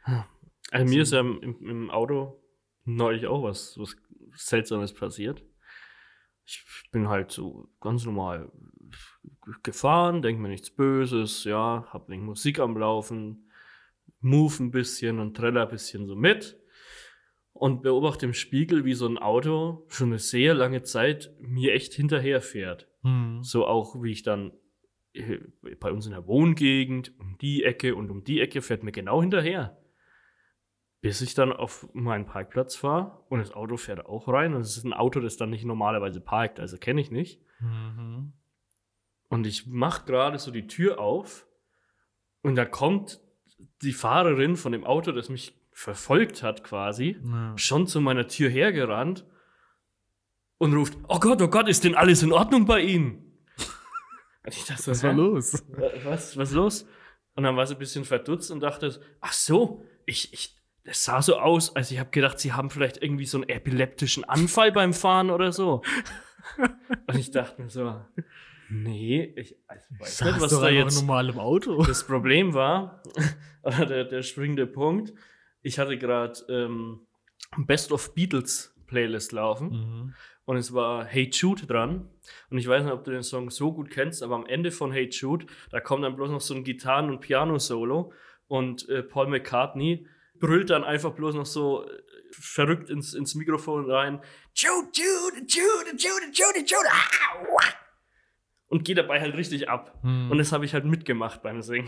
[0.71, 2.41] also mir ist ja im, im Auto
[2.85, 3.95] neulich auch was, was
[4.35, 5.43] Seltsames passiert.
[6.45, 8.51] Ich bin halt so ganz normal
[9.63, 13.46] gefahren, denke mir nichts Böses, ja, hab wegen Musik am Laufen,
[14.19, 16.57] move ein bisschen und trelle ein bisschen so mit
[17.53, 21.93] und beobachte im Spiegel, wie so ein Auto schon eine sehr lange Zeit mir echt
[21.93, 22.87] hinterher fährt.
[23.01, 23.43] Hm.
[23.43, 24.51] So auch wie ich dann
[25.13, 25.39] äh,
[25.79, 29.21] bei uns in der Wohngegend um die Ecke und um die Ecke fährt mir genau
[29.21, 29.77] hinterher.
[31.01, 34.53] Bis ich dann auf meinen Parkplatz fahre und das Auto fährt auch rein.
[34.53, 37.41] Und es ist ein Auto, das dann nicht normalerweise parkt, also kenne ich nicht.
[37.59, 38.33] Mhm.
[39.29, 41.47] Und ich mache gerade so die Tür auf
[42.41, 43.19] und da kommt
[43.81, 47.53] die Fahrerin von dem Auto, das mich verfolgt hat quasi, Ja.
[47.57, 49.25] schon zu meiner Tür hergerannt
[50.57, 53.23] und ruft, oh Gott, oh Gott, ist denn alles in Ordnung bei Ihnen?
[54.43, 55.63] Und ich dachte, Was war los?
[56.03, 56.87] Was, was los?
[57.35, 61.21] Und dann war sie ein bisschen verdutzt und dachte, ach so, ich, ich, das sah
[61.21, 64.91] so aus, also ich habe gedacht, sie haben vielleicht irgendwie so einen epileptischen Anfall beim
[64.93, 65.83] Fahren oder so.
[67.07, 68.01] und ich dachte mir so,
[68.69, 71.83] Nee, ich, also weiß nicht, was da jetzt normal im Auto.
[71.83, 73.01] das Problem war,
[73.63, 75.13] oder der, der springende Punkt,
[75.61, 77.07] ich hatte gerade ähm,
[77.65, 80.13] Best of Beatles Playlist laufen Mhm.
[80.45, 82.09] und es war Hey Jude dran.
[82.49, 84.91] Und ich weiß nicht, ob du den Song so gut kennst, aber am Ende von
[84.91, 88.11] Hey Jude, da kommt dann bloß noch so ein Gitarren- und Piano-Solo
[88.47, 90.07] und äh, Paul McCartney
[90.39, 91.89] brüllt dann einfach bloß noch so äh,
[92.31, 94.21] verrückt ins, ins Mikrofon rein.
[94.55, 96.89] Jude, Jude, Jude, Jude, Jude, Jude.
[96.91, 97.73] ah, wah.
[98.69, 99.97] Und geht dabei halt richtig ab.
[100.01, 100.29] Hm.
[100.29, 101.87] Und das habe ich halt mitgemacht beim Singen.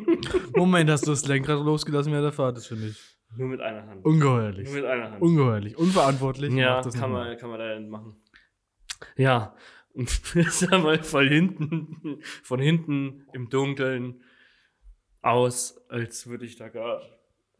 [0.54, 2.58] Moment, hast du das Lenkrad losgelassen während der Fahrt?
[2.58, 4.04] Das finde ich Nur mit einer Hand.
[4.04, 4.66] ungeheuerlich.
[4.66, 5.22] Nur mit einer Hand.
[5.22, 5.78] Ungeheuerlich.
[5.78, 6.52] Unverantwortlich.
[6.52, 8.16] Ja, kann man, kann man da nicht machen.
[9.16, 9.54] Ja,
[9.94, 14.22] und wir sind mal von hinten, von hinten im Dunkeln
[15.22, 17.00] aus, als würde ich da gar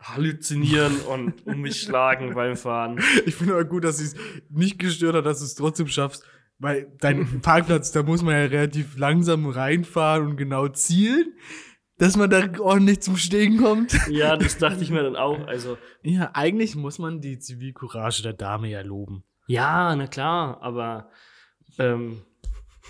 [0.00, 3.00] halluzinieren und um mich schlagen beim Fahren.
[3.26, 4.14] Ich finde aber gut, dass es
[4.48, 6.24] nicht gestört hat, dass du es trotzdem schaffst.
[6.60, 11.32] Weil dein Parkplatz, da muss man ja relativ langsam reinfahren und genau zielen,
[11.98, 13.92] dass man da ordentlich zum Stehen kommt.
[14.10, 15.46] Ja, das dachte ich mir dann auch.
[15.46, 19.24] Also, Ja, eigentlich muss man die Zivilcourage der Dame ja loben.
[19.46, 21.10] ja, na klar, aber
[21.78, 22.22] ähm,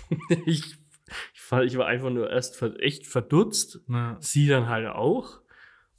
[0.45, 0.75] ich,
[1.63, 4.17] ich, war, einfach nur erst echt verdutzt, Ja.
[4.19, 5.39] sie dann halt auch.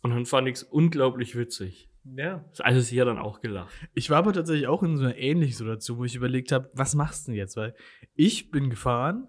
[0.03, 1.89] Und dann fand ich es unglaublich witzig.
[2.05, 2.45] Ja.
[2.61, 3.73] Also sie hat dann auch gelacht.
[3.95, 6.95] Ich war aber tatsächlich auch in so einer ähnlichen Situation, wo ich überlegt habe, was
[6.95, 7.57] machst du denn jetzt?
[7.57, 7.75] Weil
[8.15, 9.29] ich bin gefahren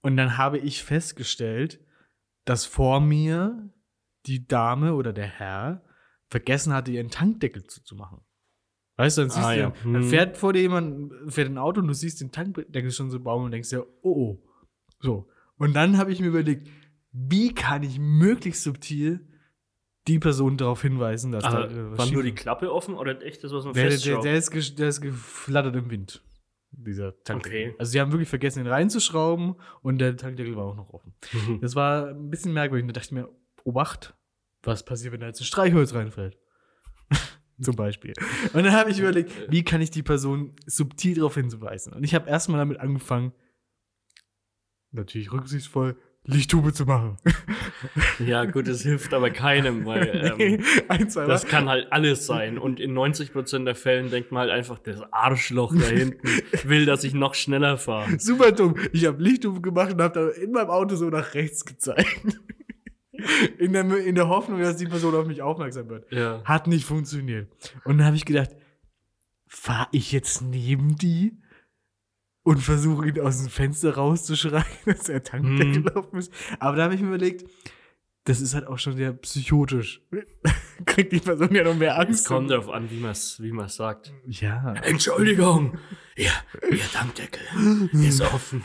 [0.00, 1.80] und dann habe ich festgestellt,
[2.44, 3.70] dass vor mir
[4.26, 5.82] die Dame oder der Herr
[6.28, 8.20] vergessen hatte, ihren Tankdeckel zuzumachen.
[8.96, 9.70] Weißt du, dann siehst Ah, du, ja.
[9.82, 10.04] dann Hm.
[10.04, 13.46] fährt vor dir jemand, fährt ein Auto und du siehst den Tankdeckel schon so baumeln
[13.46, 14.42] und denkst dir, oh, oh.
[15.00, 15.28] So.
[15.58, 16.68] Und dann habe ich mir überlegt,
[17.12, 19.26] wie kann ich möglichst subtil
[20.06, 23.22] die Person darauf hinweisen, dass Aber da äh, was war nur die Klappe offen oder
[23.22, 26.22] echt das, was man der, der, der, ist der ist geflattert im Wind.
[26.70, 27.68] Dieser Tankdeckel.
[27.68, 27.76] Okay.
[27.78, 31.14] Also sie haben wirklich vergessen, ihn reinzuschrauben und der Tankdeckel war auch noch offen.
[31.32, 31.60] Mhm.
[31.60, 32.86] Das war ein bisschen merkwürdig.
[32.88, 33.28] Da dachte ich mir,
[33.62, 34.14] Obacht,
[34.62, 36.36] was passiert, wenn da jetzt ein Streichholz reinfällt?
[37.60, 38.12] Zum Beispiel.
[38.52, 41.92] Und dann habe ich überlegt, wie kann ich die Person subtil darauf hinweisen?
[41.92, 43.32] Und ich habe erstmal damit angefangen,
[44.90, 47.16] natürlich rücksichtsvoll, Lichttube zu machen.
[48.18, 52.58] Ja, gut, das hilft aber keinem, weil Nee, ähm, zwei das kann halt alles sein.
[52.58, 56.26] Und in 90% der Fällen denkt man halt einfach, das Arschloch da hinten
[56.64, 58.18] will, dass ich noch schneller fahre.
[58.18, 58.76] Super dumm.
[58.92, 62.06] Ich habe Lichttube gemacht und habe da in meinem Auto so nach rechts gezeigt.
[63.58, 66.10] In der, in der Hoffnung, dass die Person auf mich aufmerksam wird.
[66.10, 66.42] Ja.
[66.44, 67.48] Hat nicht funktioniert.
[67.84, 68.50] Und dann habe ich gedacht,
[69.46, 71.36] fahre ich jetzt neben die
[72.44, 75.88] und versuche ihn aus dem Fenster rauszuschreien, dass er Tankdeckel Mhm.
[75.96, 76.32] offen ist.
[76.60, 77.44] Aber da habe ich mir überlegt,
[78.26, 80.00] das ist halt auch schon sehr psychotisch.
[80.86, 82.26] Kriegt die Person ja noch mehr Es Angst.
[82.26, 84.12] kommt darauf an, wie man es wie man's sagt.
[84.26, 84.72] Ja.
[84.82, 85.76] Entschuldigung,
[86.16, 86.30] ja,
[86.70, 87.42] Ihr Tankdeckel
[87.92, 88.62] ist offen.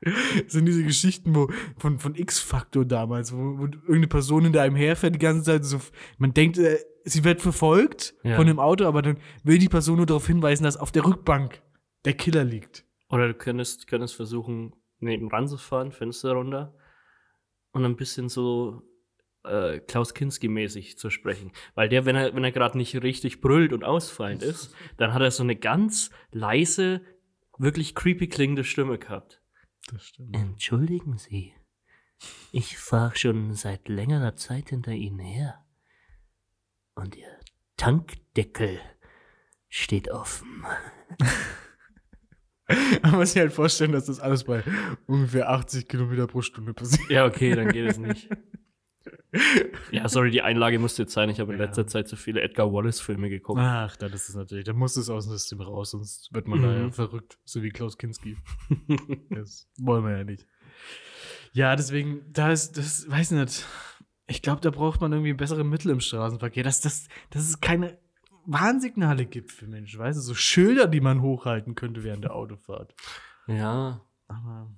[0.00, 4.76] Das sind diese Geschichten wo, von, von X-Factor damals, wo, wo irgendeine Person hinter einem
[4.76, 5.64] herfährt die ganze Zeit.
[5.64, 5.80] So,
[6.18, 8.36] man denkt, äh, sie wird verfolgt Ja.
[8.36, 11.62] von dem Auto, aber dann will die Person nur darauf hinweisen, dass auf der Rückbank
[12.04, 12.84] der Killer liegt.
[13.08, 16.74] Oder du könntest, könntest versuchen, neben zu fahren, Fenster runter
[17.72, 18.82] und ein bisschen so
[19.44, 21.52] äh, Klaus Kinski-mäßig zu sprechen.
[21.74, 25.22] Weil der, wenn er, wenn er gerade nicht richtig brüllt und ausfallend ist, dann hat
[25.22, 27.02] er so eine ganz leise,
[27.58, 29.40] wirklich creepy klingende Stimme gehabt.
[29.90, 30.34] Das stimmt.
[30.34, 31.54] Entschuldigen Sie,
[32.50, 35.64] ich fahre schon seit längerer Zeit hinter Ihnen her.
[36.96, 37.28] Und Ihr
[37.76, 38.80] Tankdeckel
[39.68, 40.64] steht offen.
[43.02, 44.64] Man muss sich halt vorstellen, dass das alles bei
[45.06, 47.08] ungefähr 80 Kilometer pro Stunde passiert.
[47.10, 48.28] Ja, okay, dann geht es nicht.
[49.92, 51.28] Ja, sorry, die Einlage musste jetzt sein.
[51.28, 51.66] Ich habe in Ja.
[51.66, 53.60] letzter Zeit so viele Edgar Wallace-Filme geguckt.
[53.60, 54.64] Ach, das ist es natürlich.
[54.64, 56.92] Da muss es aus dem System raus, sonst wird man da ja Mhm.
[56.92, 58.36] verrückt, so wie Klaus Kinski.
[59.30, 60.46] Das wollen wir ja nicht.
[61.52, 63.64] Ja, deswegen, da ist, das, weiß nicht.
[64.28, 67.98] Ich glaube, da braucht man irgendwie bessere Mittel im Straßenverkehr, dass, das, dass es keine
[68.44, 72.94] Warnsignale gibt für Menschen, weißt du, so Schilder, die man hochhalten könnte während der Autofahrt.
[73.46, 74.00] Ja.
[74.28, 74.70] Aber,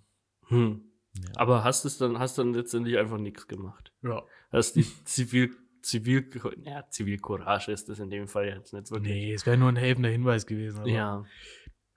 [0.48, 0.82] Hm.
[1.14, 1.22] ja.
[1.36, 3.92] Aber hast es dann, hast dann letztendlich einfach nichts gemacht.
[4.02, 4.22] ja.
[4.50, 6.26] Hast die Zivil, Zivil,
[6.64, 9.12] ja, Zivilcourage ist das in dem Fall jetzt nicht wirklich.
[9.12, 10.86] Nee, es wäre nur ein helfender Hinweis gewesen.
[10.86, 11.24] Ja.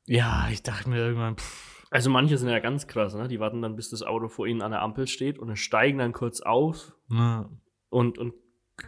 [0.05, 3.27] ja, ich dachte mir irgendwann, pff, Also manche sind ja ganz krass, ne?
[3.27, 5.99] Die warten dann, bis das Auto vor ihnen an der Ampel steht und dann steigen
[5.99, 7.49] dann kurz auf na,
[7.89, 8.33] und, und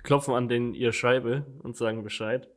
[0.04, 2.50] klopfen an den ihr Scheibe und sagen Bescheid.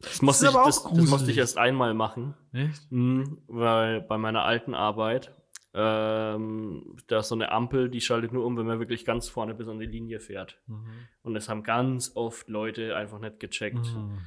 [0.00, 2.34] Das musste, ist ich, das, das musste ich erst einmal machen.
[2.52, 2.90] echt?
[2.90, 5.32] Mhm, weil bei meiner alten Arbeit,
[5.72, 9.54] ähm, da ist so eine Ampel, die schaltet nur um, wenn man wirklich ganz vorne
[9.54, 10.60] bis an die Linie fährt.
[10.66, 11.06] Mhm.
[11.22, 13.94] Und es haben ganz oft Leute einfach nicht gecheckt.
[13.94, 14.18] Mhm.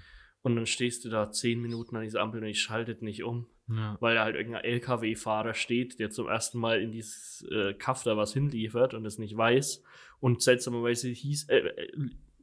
[0.44, 3.48] Und dann stehst du da zehn Minuten an dieser Ampel und ich schaltet nicht um,
[3.68, 3.96] Ja.
[4.00, 8.18] weil da halt irgendein LKW-Fahrer steht, der zum ersten Mal in dieses äh, Kaff da
[8.18, 9.84] was hinliefert und es nicht weiß.
[10.20, 11.92] Und seltsamerweise hieß, äh, äh,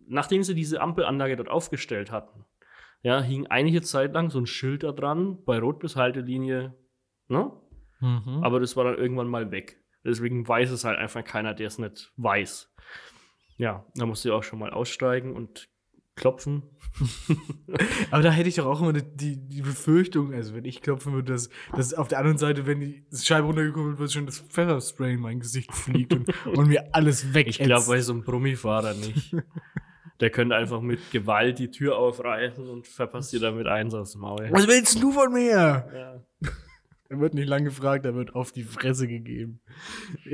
[0.06, 2.44] nachdem sie diese Ampelanlage dort aufgestellt hatten,
[3.02, 6.74] ja, hing einige Zeit lang so ein Schild da dran, bei Rot bis Haltelinie,
[7.28, 7.52] ne?
[8.00, 8.40] Mhm.
[8.42, 9.82] Aber das war dann irgendwann mal weg.
[10.04, 12.72] Deswegen weiß es halt einfach keiner, der es nicht weiß.
[13.56, 15.68] Ja, da musst du auch schon mal aussteigen und
[16.18, 16.62] klopfen.
[18.10, 21.32] Aber da hätte ich doch auch immer die, die, Befürchtung, also wenn ich klopfen würde,
[21.32, 25.20] dass, dass auf der anderen Seite, wenn die Scheibe runtergekommen wird, schon das Pfefferspray in
[25.20, 27.46] mein Gesicht fliegt und, und mir alles weg.
[27.48, 29.34] Ich glaube, bei so einem Brummifahrer nicht.
[30.20, 34.22] Der könnte einfach mit Gewalt die Tür aufreißen und verpasst dir damit eins aus dem
[34.22, 34.48] Maul.
[34.50, 35.86] Was willst du von mir?
[35.94, 36.50] Ja.
[37.10, 39.60] Er wird nicht lang gefragt, er wird auf die Fresse gegeben.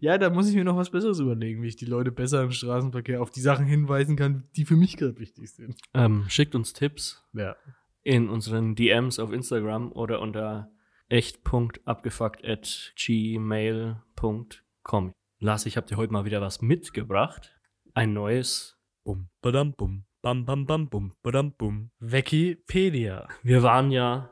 [0.00, 2.50] ja, da muss ich mir noch was Besseres überlegen, wie ich die Leute besser im
[2.50, 5.80] Straßenverkehr auf die Sachen hinweisen kann, die für mich gerade wichtig sind.
[5.94, 7.56] Ähm, schickt uns Tipps Ja.
[8.02, 10.70] in unseren DMs auf Instagram oder unter
[11.08, 15.12] echt.abgefuckt at gmail.com.
[15.40, 17.54] Lars, ich habe dir heute mal wieder was mitgebracht.
[17.94, 18.78] Ein neues.
[19.04, 21.90] Bum, badam, bum, bam, bam, bam, bum, badam, bum.
[21.98, 23.28] Wikipedia.
[23.42, 24.31] Wir waren ja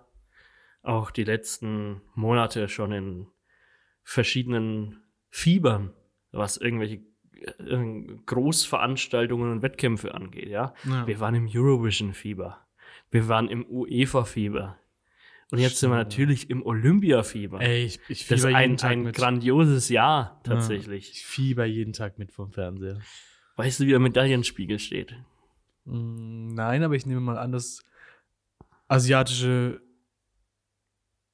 [0.82, 3.26] auch die letzten Monate schon in
[4.02, 5.92] verschiedenen Fiebern,
[6.32, 7.02] was irgendwelche
[7.58, 10.74] äh, Großveranstaltungen und Wettkämpfe angeht, ja.
[10.84, 11.06] Ja.
[11.06, 12.66] Wir waren im Eurovision-Fieber.
[13.10, 14.76] Wir waren im UEFA-Fieber.
[15.52, 16.18] Und jetzt sind wir Stimmt, ja.
[16.20, 17.60] natürlich im Olympia-Fieber.
[17.60, 19.16] Ey, ich, ich Das ist fieber ein, Tag ein mit.
[19.16, 21.10] grandioses Jahr, tatsächlich.
[21.10, 23.00] Ich fieber jeden Tag mit vom Fernseher.
[23.56, 25.16] Weißt du, wie der Medaillenspiegel steht?
[25.86, 27.84] Mm, Nein, aber ich nehme mal an, dass
[28.86, 29.80] asiatische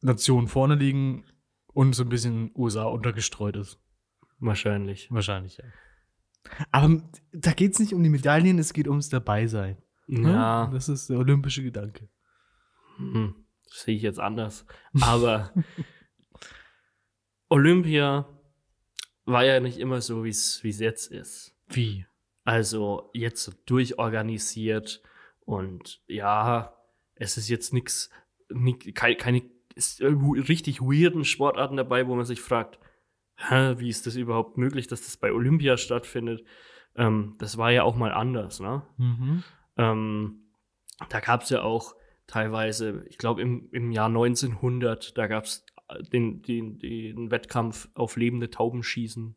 [0.00, 1.24] Nationen vorne liegen
[1.72, 3.78] und so ein bisschen USA untergestreut ist.
[4.38, 5.10] Wahrscheinlich.
[5.10, 5.64] Wahrscheinlich, ja.
[6.70, 9.78] Aber da geht es nicht um die Medaillen, es geht ums Dabeisein.
[10.06, 12.08] Ja, Das ist der olympische Gedanke.
[12.98, 13.34] hm,
[13.68, 14.64] das sehe ich jetzt anders.
[15.00, 15.52] Aber
[17.48, 18.28] Olympia
[19.24, 21.56] war ja nicht immer so, wie es jetzt ist.
[21.68, 22.06] Wie?
[22.44, 25.02] Also jetzt so durchorganisiert
[25.40, 26.76] und ja,
[27.16, 28.10] es ist jetzt nichts,
[28.94, 29.42] keine, keine
[29.76, 32.78] ist, äh, richtig weirden Sportarten dabei, wo man sich fragt,
[33.36, 36.44] hä, wie ist das überhaupt möglich, dass das bei Olympia stattfindet?
[36.96, 38.82] Ähm, das war ja auch mal anders, ne?
[38.96, 39.44] Mhm.
[39.76, 40.40] Ähm,
[41.10, 41.94] da gab es ja auch
[42.26, 45.64] teilweise, ich glaube im, im Jahr 1900, da gab es
[46.12, 49.36] den, den, den Wettkampf auf lebende Tauben schießen.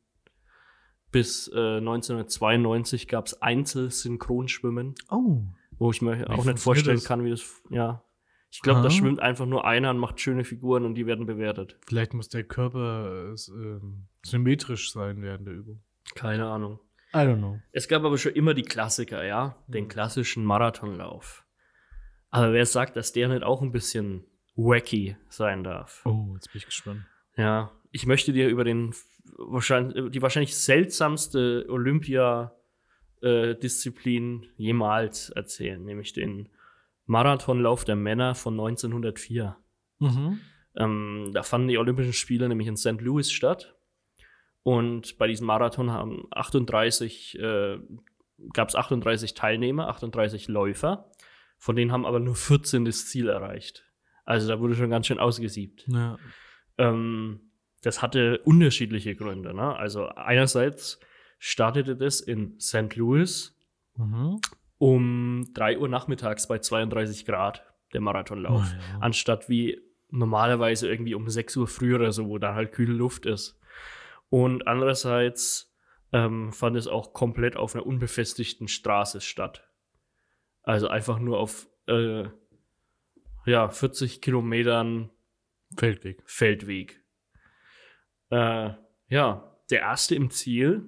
[1.12, 5.42] Bis äh, 1992 gab es Einzelsynchronschwimmen, Oh.
[5.78, 7.06] wo ich mir auch funktioniert nicht vorstellen das?
[7.06, 8.04] kann, wie das, ja.
[8.52, 11.78] Ich glaube, da schwimmt einfach nur einer und macht schöne Figuren und die werden bewertet.
[11.88, 15.84] Vielleicht muss der Körper äh, ähm, symmetrisch sein während der Übung.
[16.16, 16.80] Keine Ahnung.
[17.14, 17.60] I don't know.
[17.72, 21.46] Es gab aber schon immer die Klassiker, ja, den klassischen Marathonlauf.
[22.32, 26.02] Aber wer sagt, dass der nicht auch ein bisschen wacky sein darf?
[26.06, 27.06] Oh, jetzt bin ich gespannt.
[27.36, 28.94] Ja, ich möchte dir über den
[29.38, 36.50] wahrscheinlich die wahrscheinlich seltsamste Olympia-Disziplin jemals erzählen, nämlich den
[37.10, 39.58] Marathonlauf der Männer von 1904.
[40.00, 40.40] Mhm.
[40.76, 43.02] Ähm, da fanden die Olympischen Spiele nämlich in St.
[43.02, 43.76] Louis statt.
[44.64, 47.80] Und bei diesem Marathon haben 38, äh,
[48.54, 51.12] gab es 38 Teilnehmer, 38 Läufer.
[51.58, 53.86] Von denen haben aber nur 14 das Ziel erreicht.
[54.24, 55.86] Also da wurde schon ganz schön ausgesiebt.
[55.88, 56.18] Ja.
[56.78, 59.54] Ähm, das hatte unterschiedliche Gründe.
[59.54, 59.76] Ne?
[59.76, 61.00] Also einerseits
[61.40, 62.96] startete das in St.
[62.96, 63.56] Louis
[64.00, 64.40] Mhm.
[64.80, 67.64] Um 3 Uhr nachmittags bei 32 Grad,
[67.94, 68.64] der Marathonlauf.
[68.66, 69.00] Oh, ja.
[69.02, 73.28] Anstatt wie normalerweise irgendwie um 6 Uhr früher oder so, wo dann halt kühle Luft
[73.28, 73.60] ist.
[74.30, 75.76] Und andererseits
[76.12, 79.68] ähm, fand es auch komplett auf einer unbefestigten Straße statt.
[80.64, 82.26] Also einfach nur auf äh,
[83.46, 85.12] ja, 40 Kilometern
[85.78, 86.24] Feldweg.
[86.26, 87.04] Feldweg.
[88.30, 88.72] Äh,
[89.08, 90.88] ja, der erste im Ziel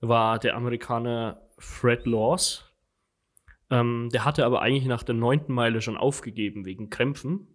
[0.00, 2.65] war der Amerikaner Fred Laws.
[3.70, 7.48] Ähm, der hatte aber eigentlich nach der neunten Meile schon aufgegeben wegen Krämpfen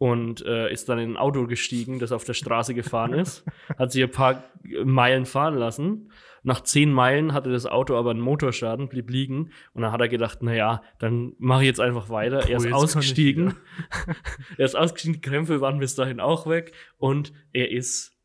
[0.00, 3.44] und äh, ist dann in ein Auto gestiegen, das auf der Straße gefahren ist,
[3.78, 4.44] hat sich ein paar
[4.84, 6.10] Meilen fahren lassen.
[6.42, 10.08] Nach zehn Meilen hatte das Auto aber einen Motorschaden, blieb liegen und dann hat er
[10.08, 12.38] gedacht, naja, dann mache ich jetzt einfach weiter.
[12.38, 13.54] er Puh, ist kann ich ausgestiegen.
[14.56, 18.18] er ist ausgestiegen, die Krämpfe waren bis dahin auch weg und er ist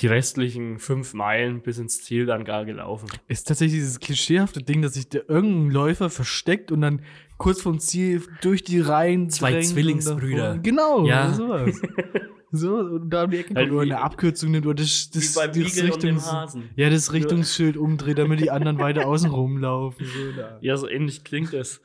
[0.00, 3.08] die restlichen fünf Meilen bis ins Ziel dann gar gelaufen.
[3.26, 7.02] Ist tatsächlich dieses klischeehafte Ding, dass sich der irgendein Läufer versteckt und dann
[7.36, 10.58] kurz vom Ziel durch die Reihen Zwei Zwillingsbrüder.
[10.58, 11.32] Genau, Ja.
[11.32, 11.80] sowas.
[12.50, 15.56] so, und da um die Ecke Halt oder eine Abkürzung nimmt oder das, das, das
[15.56, 16.56] Richtungs-.
[16.76, 20.04] Ja, das Richtungsschild umdreht, damit die anderen weiter außen rumlaufen.
[20.06, 20.42] So.
[20.60, 21.80] Ja, so ähnlich klingt es.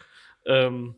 [0.45, 0.95] Ähm,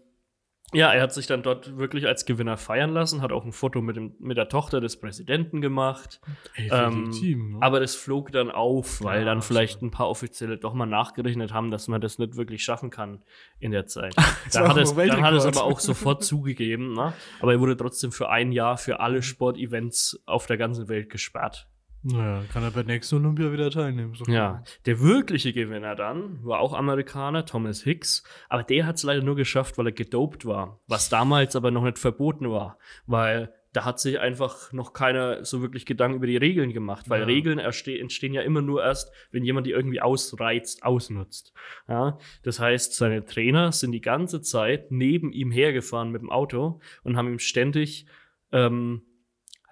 [0.75, 3.81] ja, er hat sich dann dort wirklich als Gewinner feiern lassen, hat auch ein Foto
[3.81, 6.19] mit, dem, mit der Tochter des Präsidenten gemacht.
[6.55, 7.57] Ey, Ähm, legitim, ne?
[7.61, 11.53] Aber das flog dann auf, weil Ja, dann vielleicht ein paar Offizielle doch mal nachgerechnet
[11.53, 13.23] haben, dass man das nicht wirklich schaffen kann
[13.59, 14.15] in der Zeit.
[14.53, 16.93] dann, hat es, dann hat es aber auch sofort zugegeben.
[16.93, 17.13] Ne?
[17.39, 21.67] Aber er wurde trotzdem für ein Jahr für alle Sportevents auf der ganzen Welt gesperrt.
[22.07, 24.13] Naja, kann er bei nächsten Olympia wieder teilnehmen.
[24.13, 29.03] So Ja, der wirkliche Gewinner dann war auch Amerikaner, Thomas Hicks, aber der hat es
[29.03, 33.51] leider nur geschafft, weil er gedopt war, was damals aber noch nicht verboten war, weil
[33.73, 37.25] da hat sich einfach noch keiner so wirklich Gedanken über die Regeln gemacht, weil Ja.
[37.25, 41.53] Regeln entstehen ja immer nur erst, wenn jemand die irgendwie ausreizt, ausnutzt.
[41.89, 46.79] Ja, das heißt, seine Trainer sind die ganze Zeit neben ihm hergefahren mit dem Auto
[47.03, 48.05] und haben ihm ständig
[48.53, 49.01] ähm,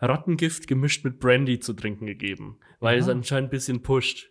[0.10, 3.14] Rattengift gemischt mit Brandy zu trinken gegeben, weil es Ja.
[3.14, 4.30] anscheinend ein bisschen pusht.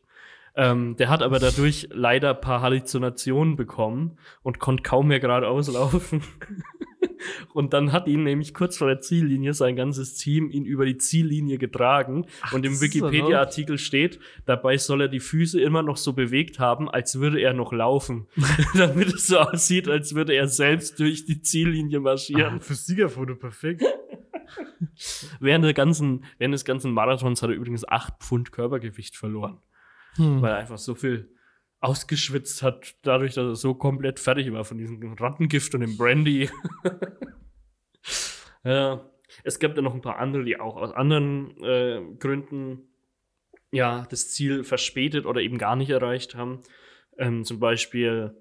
[0.54, 5.72] Ähm, der hat aber dadurch leider ein paar Halluzinationen bekommen und konnte kaum mehr geradeaus
[5.72, 6.20] laufen.
[7.54, 10.98] und dann hat ihn nämlich kurz vor der Ziellinie sein ganzes Team ihn über die
[10.98, 12.26] Ziellinie getragen.
[12.52, 17.18] und im Wikipedia-Artikel steht, dabei soll er die Füße immer noch so bewegt haben, als
[17.18, 18.26] würde er noch laufen.
[18.74, 22.56] Damit es so aussieht, als würde er selbst durch die Ziellinie marschieren.
[22.58, 23.82] Ah, fürs Siegerfoto perfekt.
[25.40, 29.60] Während, der ganzen, während des ganzen Marathons hat er übrigens 8 Pfund Körpergewicht verloren,
[30.16, 30.42] Hm.
[30.42, 31.34] weil er einfach so viel
[31.80, 36.48] ausgeschwitzt hat, dadurch, dass er so komplett fertig war von diesem Rattengift und dem Brandy.
[38.64, 39.10] ja,
[39.42, 42.88] es gab dann noch ein paar andere, die auch aus anderen äh, Gründen
[43.72, 46.60] ja das Ziel verspätet oder eben gar nicht erreicht haben.
[47.18, 48.36] Ähm, zum Beispiel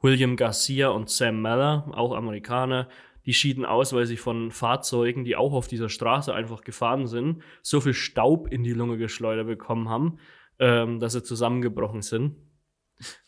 [0.00, 2.88] William Garcia und Sam Meller, auch Amerikaner,
[3.26, 7.42] die schieden aus, weil sie von Fahrzeugen, die auch auf dieser Straße einfach gefahren sind,
[7.62, 10.18] so viel Staub in die Lunge geschleudert bekommen haben,
[10.58, 12.36] ähm, dass sie zusammengebrochen sind.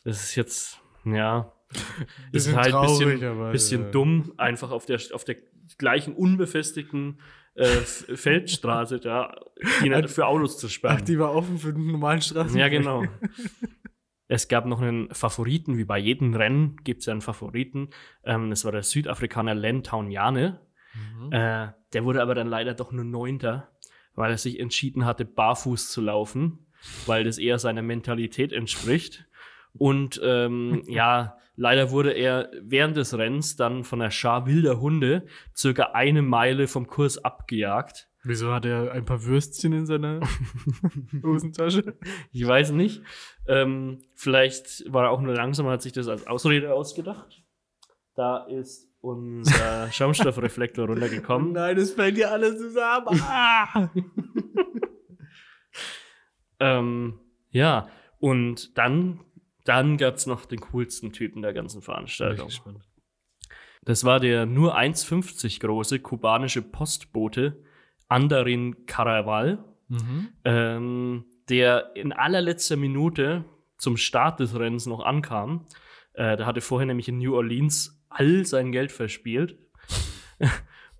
[0.04, 1.52] Das ist jetzt, ja,
[2.32, 5.36] ist halt ein bisschen, aber, bisschen äh, dumm, einfach auf der, auf der
[5.76, 7.20] gleichen unbefestigten
[7.54, 9.34] äh, Feldstraße da,
[9.82, 10.98] die für Autos zu sperren.
[11.00, 12.56] Ach, die war offen für den normalen Straßen.
[12.56, 13.04] Ja, genau.
[14.28, 17.88] Es gab noch einen Favoriten, wie bei jedem Rennen gibt es ja einen Favoriten.
[18.24, 20.60] Ähm, das war der Südafrikaner Len Tauniane.
[20.94, 21.32] Mhm.
[21.32, 23.72] Äh, der wurde aber dann leider doch nur Neunter,
[24.14, 26.66] weil er sich entschieden hatte, barfuß zu laufen,
[27.06, 29.26] weil das eher seiner Mentalität entspricht.
[29.72, 35.26] Und ähm, ja, leider wurde er während des Rennens dann von einer Schar wilder Hunde
[35.56, 38.08] circa eine Meile vom Kurs abgejagt.
[38.28, 40.20] Wieso hat er ein paar Würstchen in seiner
[41.22, 41.96] Hosentasche?
[42.30, 43.02] Ich weiß nicht.
[43.46, 47.42] Ähm, vielleicht war er auch nur langsam hat sich das als Ausrede ausgedacht.
[48.14, 51.52] Da ist unser Schaumstoffreflektor runtergekommen.
[51.52, 53.18] Nein, es fällt dir alles zusammen.
[53.22, 53.88] Ah!
[56.60, 57.88] Ähm, ja,
[58.18, 59.20] und dann,
[59.64, 62.50] dann gab es noch den coolsten Typen der ganzen Veranstaltung.
[63.84, 67.64] Das war der nur 1,50 große kubanische Postbote
[68.08, 69.64] Andarin Caraval.
[69.88, 70.28] Mhm.
[70.44, 73.44] ähm, der in allerletzter Minute
[73.78, 75.66] zum Start des Rennens noch ankam.
[76.12, 79.58] Äh, der hatte vorher nämlich in New Orleans all sein Geld verspielt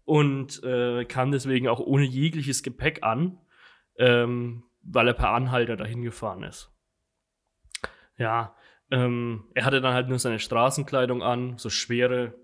[0.04, 3.38] und äh, kam deswegen auch ohne jegliches Gepäck an,
[3.98, 6.70] ähm, weil er per Anhalter dahin gefahren ist.
[8.16, 8.56] Ja,
[8.90, 12.34] ähm, er hatte dann halt nur seine Straßenkleidung an, so schwere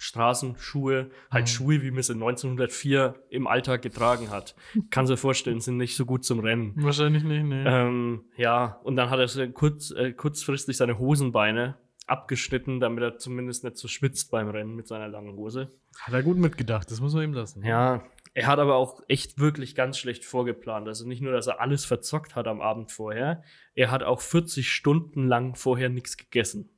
[0.00, 1.46] Straßenschuhe, halt Mhm.
[1.46, 4.54] Schuhe, wie man sie 1904 im Alltag getragen hat.
[4.90, 6.72] Kannst du dir vorstellen, sind nicht so gut zum Rennen.
[6.76, 7.64] Wahrscheinlich nicht, ne.
[7.66, 13.62] Ähm, ja, und dann hat er kurz, äh, kurzfristig seine Hosenbeine abgeschnitten, damit er zumindest
[13.62, 15.70] nicht so schwitzt beim Rennen mit seiner langen Hose.
[16.00, 17.64] Hat er gut mitgedacht, das muss man ihm lassen.
[17.64, 18.02] Ja,
[18.34, 20.88] er hat aber auch echt wirklich ganz schlecht vorgeplant.
[20.88, 23.42] Also nicht nur, dass er alles verzockt hat am Abend vorher,
[23.74, 26.70] er hat auch 40 Stunden lang vorher nichts gegessen,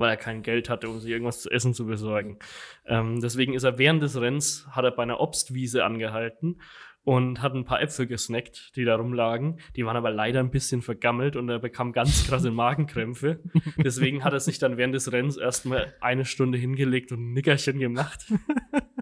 [0.00, 2.38] weil er kein Geld hatte, um sich irgendwas zu essen zu besorgen.
[2.86, 6.60] Ähm, deswegen ist er während des Rennens, hat er bei einer Obstwiese angehalten
[7.04, 9.58] und hat ein paar Äpfel gesnackt, die da rumlagen.
[9.76, 13.40] Die waren aber leider ein bisschen vergammelt und er bekam ganz krasse Magenkrämpfe.
[13.76, 17.78] Deswegen hat er sich dann während des Rennens erstmal eine Stunde hingelegt und ein Nickerchen
[17.78, 18.26] gemacht.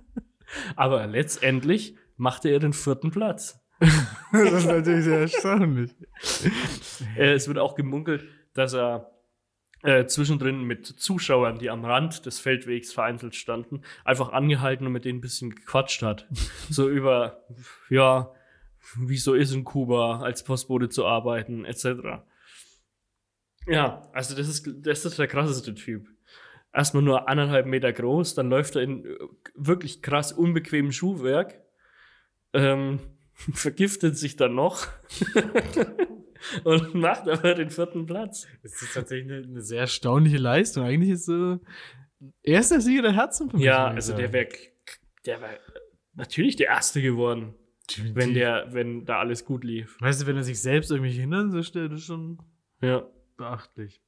[0.77, 3.61] Aber letztendlich machte er den vierten Platz.
[4.33, 5.95] das ist natürlich sehr erstaunlich.
[7.17, 8.25] Äh, es wird auch gemunkelt,
[8.55, 9.18] dass er
[9.83, 15.05] äh, zwischendrin mit Zuschauern, die am Rand des Feldwegs vereinzelt standen, einfach angehalten und mit
[15.05, 16.27] denen ein bisschen gequatscht hat.
[16.71, 17.45] so über,
[17.89, 18.33] ja,
[18.97, 22.23] wie so ist in Kuba als Postbote zu arbeiten, etc.
[23.67, 26.09] Ja, also das ist, das ist der krasseste Typ.
[26.73, 29.19] Erstmal nur anderthalb Meter groß, dann läuft er in äh,
[29.55, 31.61] wirklich krass unbequemem Schuhwerk,
[32.53, 32.99] ähm,
[33.33, 34.89] vergiftet sich dann noch
[36.65, 38.47] und macht aber den vierten Platz.
[38.63, 40.85] Das ist tatsächlich eine, eine sehr erstaunliche Leistung.
[40.85, 41.59] Eigentlich ist so,
[42.43, 43.67] erster Sieger der Herzen für mich.
[43.67, 44.49] Ja, also der wäre
[45.27, 45.59] der wär
[46.15, 47.55] natürlich der Erste geworden,
[48.13, 49.97] wenn der, wenn da alles gut lief.
[50.01, 52.39] Weißt du, wenn er sich selbst irgendwie hindern so stellt, ist schon
[52.81, 53.07] Ja.
[53.37, 54.03] beachtlich.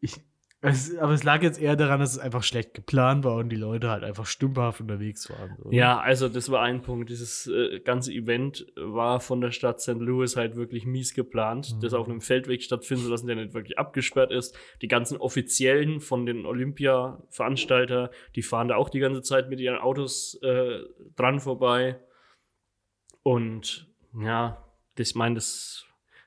[0.00, 0.14] Ich,
[0.62, 3.56] es, aber es lag jetzt eher daran, dass es einfach schlecht geplant war und die
[3.56, 5.56] Leute halt einfach stümperhaft unterwegs waren.
[5.64, 5.76] Ne?
[5.76, 7.08] Ja, also das war ein Punkt.
[7.10, 9.98] Dieses äh, ganze Event war von der Stadt St.
[9.98, 11.80] Louis halt wirklich mies geplant, Mhm.
[11.80, 14.56] das auf einem Feldweg stattfinden zu lassen, der nicht wirklich abgesperrt ist.
[14.82, 19.78] Die ganzen Offiziellen von den Olympia-Veranstalter, die fahren da auch die ganze Zeit mit ihren
[19.78, 20.80] Autos äh,
[21.16, 22.00] dran vorbei.
[23.22, 23.88] Und
[24.18, 24.62] ja,
[24.98, 25.85] ich meine, das,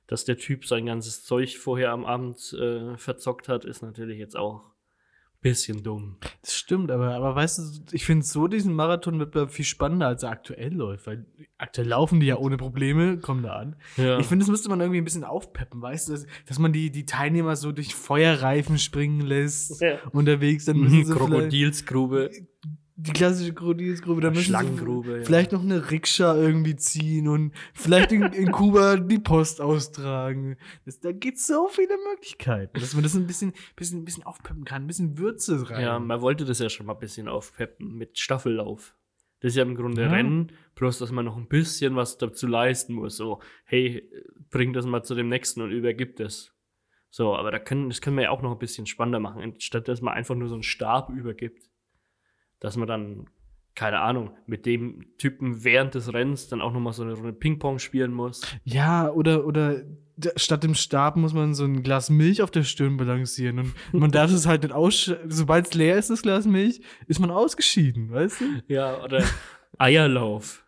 [0.09, 4.35] dass der Typ sein ganzes Zeug vorher am Abend äh, verzockt hat, ist natürlich jetzt
[4.35, 6.17] auch ein bisschen dumm.
[6.41, 7.63] Das stimmt, aber, aber weißt du,
[7.95, 11.27] ich finde so diesen Marathonwettbewerb viel spannender, als er aktuell läuft, weil
[11.59, 13.75] aktuell laufen die ja ohne Probleme, kommen da an.
[13.97, 14.17] Ja.
[14.19, 16.89] Ich finde, das müsste man irgendwie ein bisschen aufpeppen, weißt du, dass, dass man die,
[16.91, 19.99] die Teilnehmer so durch Feuerreifen springen lässt, Ja.
[20.11, 22.31] unterwegs, dann müssen sie Krokodilsgrube.
[23.01, 25.23] Die klassische Krokodilsgrube, dann müssen Schlangengrube, sie ja.
[25.23, 30.57] vielleicht noch eine Rikscha irgendwie ziehen und vielleicht in, in Kuba die Post austragen.
[30.85, 34.83] Das, da gibt so viele Möglichkeiten, dass man das ein bisschen, bisschen, bisschen aufpeppen kann,
[34.83, 35.81] ein bisschen Würze rein.
[35.81, 38.97] Ja, man wollte das ja schon mal ein bisschen aufpeppen mit Staffellauf.
[39.39, 40.09] Das ist ja im Grunde Ja.
[40.09, 43.15] Rennen, bloß dass man noch ein bisschen was dazu leisten muss.
[43.15, 44.11] So, hey,
[44.49, 46.53] bring das mal zu dem nächsten und übergib es.
[47.09, 49.87] So, aber da können, das können wir ja auch noch ein bisschen spannender machen, statt
[49.87, 51.68] dass man einfach nur so einen Stab übergibt.
[52.59, 53.25] Dass man dann,
[53.75, 57.33] keine Ahnung, mit dem Typen während des Rennens dann auch noch mal so eine Runde
[57.33, 58.41] Ping-Pong spielen muss.
[58.63, 59.83] Ja, oder, oder
[60.35, 64.11] statt dem Stab muss man so ein Glas Milch auf der Stirn balancieren und man
[64.11, 68.11] darf es halt nicht aus, sobald es leer ist, das Glas Milch, ist man ausgeschieden,
[68.11, 68.45] weißt du?
[68.67, 69.23] Ja, oder
[69.77, 70.65] Eierlauf.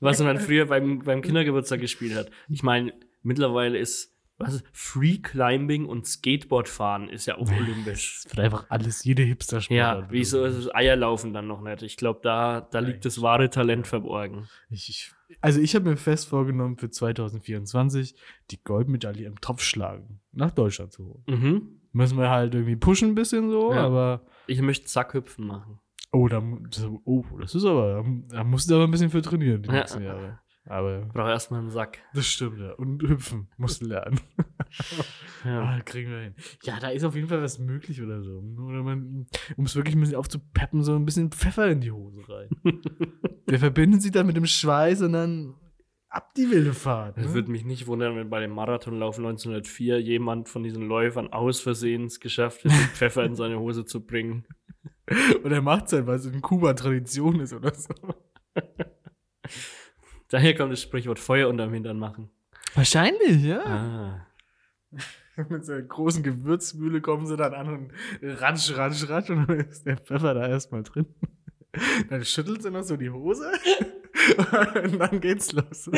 [0.00, 2.30] Was man früher beim, beim Kindergeburtstag gespielt hat.
[2.48, 2.92] Ich meine,
[3.22, 8.22] mittlerweile ist, was ist, Free Climbing und Skateboardfahren ist ja auch olympisch.
[8.24, 9.76] Das wird einfach alles, jede Hipster-Sport.
[9.76, 11.82] Ja, wieso ist das Eierlaufen dann noch nicht?
[11.82, 14.48] Ich glaube, da, da liegt das wahre Talent verborgen.
[14.70, 18.14] Ich, ich, also ich habe mir fest vorgenommen, für 2024
[18.50, 21.22] die Goldmedaille im Topfschlagen nach Deutschland zu holen.
[21.26, 21.80] Mhm.
[21.92, 23.84] Müssen wir halt irgendwie pushen ein bisschen so, Ja.
[23.86, 25.78] aber Ich möchte Zackhüpfen machen.
[26.12, 29.62] oh, da, das, oh, das ist aber, da musst du aber ein bisschen für trainieren
[29.62, 29.74] die Ja.
[29.76, 30.40] nächsten Jahre.
[30.66, 31.98] Aber Brauche erstmal einen Sack.
[32.14, 32.72] das stimmt, ja.
[32.72, 34.18] Und hüpfen musst du lernen.
[35.44, 35.60] Ja.
[35.62, 36.34] Ah, kriegen wir hin.
[36.62, 38.38] Ja, da ist auf jeden Fall was möglich oder so.
[38.66, 42.22] Oder man, um es wirklich ein bisschen aufzupeppen, so ein bisschen Pfeffer in die Hose
[42.28, 42.48] rein.
[43.50, 45.54] Der verbindet sich dann mit dem Schweiß und dann
[46.08, 47.18] ab die wilde Fahrt.
[47.18, 47.34] Es Ne?
[47.34, 52.06] würde mich nicht wundern, wenn bei dem Marathonlauf 1904 jemand von diesen Läufern aus Versehen
[52.06, 54.46] es geschafft hätte, Pfeffer in seine Hose zu bringen.
[55.44, 57.92] Und er macht es halt, weil es in Kuba Tradition ist oder so.
[60.34, 62.28] Daher kommt das Sprichwort Feuer unterm Hintern machen.
[62.74, 63.64] Wahrscheinlich, ja.
[63.64, 64.26] Ah.
[65.48, 69.60] Mit so einer großen Gewürzmühle kommen sie dann an und ratsch, ratsch, ratsch und dann
[69.60, 71.06] ist der Pfeffer da erstmal drin.
[72.10, 73.48] Dann schüttelt sie noch so die Hose
[74.84, 75.90] und dann geht's los.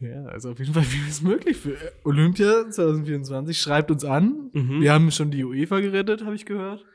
[0.00, 3.58] Ja, also auf jeden Fall vieles möglich für Olympia 2024.
[3.58, 4.50] Schreibt uns an.
[4.54, 4.80] Mhm.
[4.80, 6.86] Wir haben schon die UEFA gerettet, habe ich gehört.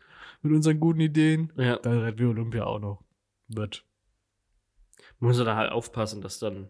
[0.42, 1.52] Mit unseren guten Ideen.
[1.56, 1.78] Ja.
[1.78, 3.05] Dann retten wir Olympia auch noch.
[3.48, 3.86] Wird.
[5.20, 6.70] Muss er da halt aufpassen, dass dann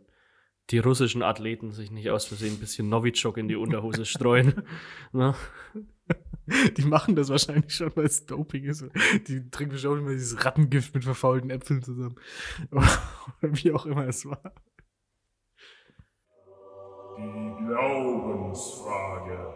[0.72, 4.64] die russischen Athleten sich nicht aus Versehen ein bisschen Novichok in die Unterhose streuen.
[5.12, 5.36] Ne?
[6.78, 8.86] Die machen das wahrscheinlich schon, weil es Doping ist.
[9.28, 12.16] Die trinken bestimmt immer dieses Rattengift mit verfaulten Äpfeln zusammen.
[12.72, 12.84] Oder
[13.42, 14.54] wie auch immer es war.
[17.18, 19.56] Die Glaubensfrage.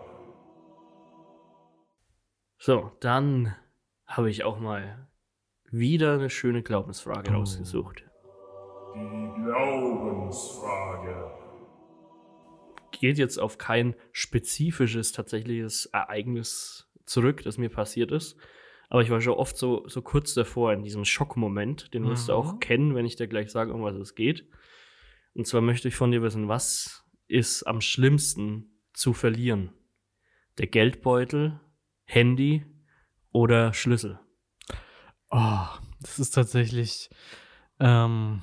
[2.58, 3.56] So, dann
[4.06, 5.09] habe ich auch mal
[5.72, 7.36] wieder eine schöne Glaubensfrage Oh.
[7.40, 8.04] rausgesucht.
[8.96, 11.32] Die Glaubensfrage.
[12.92, 18.36] Geht jetzt auf kein spezifisches, tatsächliches Ereignis zurück, das mir passiert ist.
[18.90, 21.94] Aber ich war schon oft so, so kurz davor in diesem Schockmoment.
[21.94, 22.38] Den wirst du Mhm.
[22.38, 24.48] auch kennen, wenn ich dir gleich sage, um was es geht.
[25.36, 29.72] Und zwar möchte ich von dir wissen, was ist am schlimmsten zu verlieren?
[30.58, 31.60] Der Geldbeutel,
[32.06, 32.66] Handy
[33.32, 34.20] oder Schlüssel?
[35.30, 35.66] Oh,
[36.02, 37.10] das ist tatsächlich.
[37.80, 38.42] Ähm,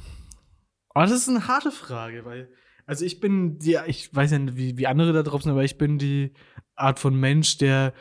[0.95, 2.49] oh, das ist eine harte Frage, weil.
[2.89, 5.65] Also ich bin die, ich weiß ja nicht, wie, wie andere da drauf sind, aber
[5.65, 6.33] ich bin die
[6.77, 7.93] Art von Mensch, der,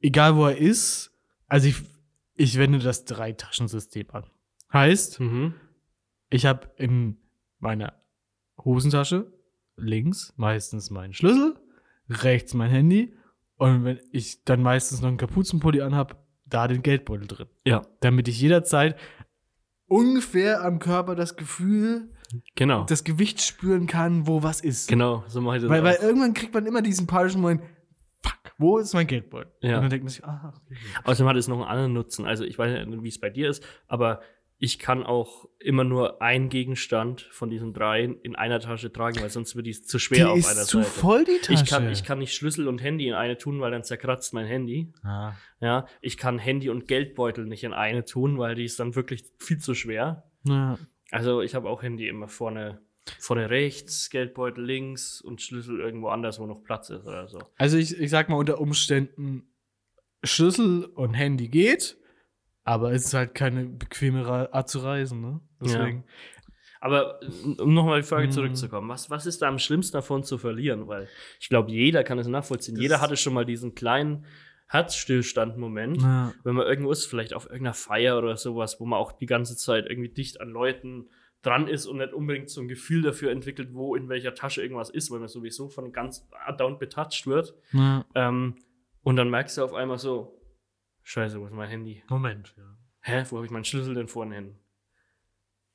[0.00, 1.12] egal wo er ist,
[1.48, 1.82] also ich,
[2.34, 4.24] ich wende das Drei-Taschensystem an.
[4.72, 5.52] Heißt, Mhm.
[6.30, 7.18] ich habe in
[7.58, 7.92] meiner
[8.64, 9.30] Hosentasche
[9.76, 11.56] links meistens meinen Schlüssel,
[12.08, 13.14] rechts mein Handy
[13.56, 16.21] und wenn ich dann meistens noch einen Kapuzenpulli anhab,
[16.54, 17.46] da den Geldbeutel drin.
[17.64, 18.96] Ja, Damit ich jederzeit
[19.86, 22.08] ungefähr am Körper das Gefühl,
[22.54, 22.84] genau.
[22.84, 24.88] das Gewicht spüren kann, wo was ist.
[24.88, 27.62] genau, so mache ich das Weil, weil irgendwann kriegt man immer diesen panischen Moment,
[28.22, 29.52] fuck, Wo ist mein Geldbeutel?
[29.60, 29.76] Ja.
[29.76, 30.76] Und dann denkt man sich, ah, okay.
[31.04, 32.24] Außerdem hat es noch einen anderen Nutzen.
[32.24, 34.20] Also ich weiß nicht, wie es bei dir ist, aber
[34.64, 39.28] ich kann auch immer nur einen Gegenstand von diesen drei in einer Tasche tragen, weil
[39.28, 40.88] sonst wird die zu schwer die auf ist einer zu Seite.
[40.88, 41.64] voll, die Tasche.
[41.64, 44.46] Ich kann, ich kann nicht Schlüssel und Handy in eine tun, weil dann zerkratzt mein
[44.46, 44.92] Handy.
[45.02, 45.32] Ah.
[45.58, 49.24] Ja, ich kann Handy und Geldbeutel nicht in eine tun, weil die ist dann wirklich
[49.36, 50.30] viel zu schwer.
[50.44, 50.78] Ja.
[51.10, 52.80] Also ich habe auch Handy immer vorne,
[53.18, 57.40] vorne rechts, Geldbeutel links und Schlüssel irgendwo anders, wo noch Platz ist oder so.
[57.58, 59.42] Also ich, ich sag mal unter Umständen,
[60.22, 61.96] Schlüssel und Handy geht,
[62.64, 65.40] aber es ist halt keine bequeme Ra- Art zu reisen, ne?
[65.60, 66.04] Deswegen.
[66.80, 68.32] Aber äh, um nochmal die Frage Mhm.
[68.32, 70.88] zurückzukommen, was, was ist da am schlimmsten davon zu verlieren?
[70.88, 71.08] Weil
[71.40, 72.74] ich glaube, jeder kann es nachvollziehen.
[72.74, 74.24] Das- jeder hatte schon mal diesen kleinen
[74.68, 76.32] Herzstillstand-Moment, Ja.
[76.44, 79.56] wenn man irgendwo ist, vielleicht auf irgendeiner Feier oder sowas, wo man auch die ganze
[79.56, 81.08] Zeit irgendwie dicht an Leuten
[81.42, 84.90] dran ist und nicht unbedingt so ein Gefühl dafür entwickelt, wo in welcher Tasche irgendwas
[84.90, 87.54] ist, weil man sowieso von ganz down betatscht wird.
[87.72, 88.04] Ja.
[88.14, 88.54] Ähm,
[89.02, 90.40] und dann merkst du auf einmal so,
[91.02, 92.02] scheiße, wo ist mein Handy?
[92.08, 92.64] Moment, ja.
[93.00, 94.54] Hä, wo habe ich meinen Schlüssel denn vorne hin?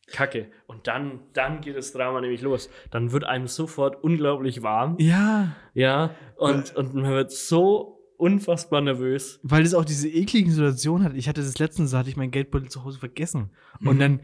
[0.08, 0.50] Kacke.
[0.68, 2.70] Und dann, dann geht das Drama nämlich los.
[2.92, 4.96] Dann wird einem sofort unglaublich warm.
[5.00, 6.16] Ja, Ja.
[6.38, 9.40] Und, und man wird so unfassbar nervös.
[9.44, 11.14] weil es auch diese ekligen Situationen hat.
[11.16, 13.52] Ich hatte das letztens, da hatte ich meinen Geldbeutel zu Hause vergessen.
[13.82, 14.00] Und Mhm.
[14.00, 14.22] dann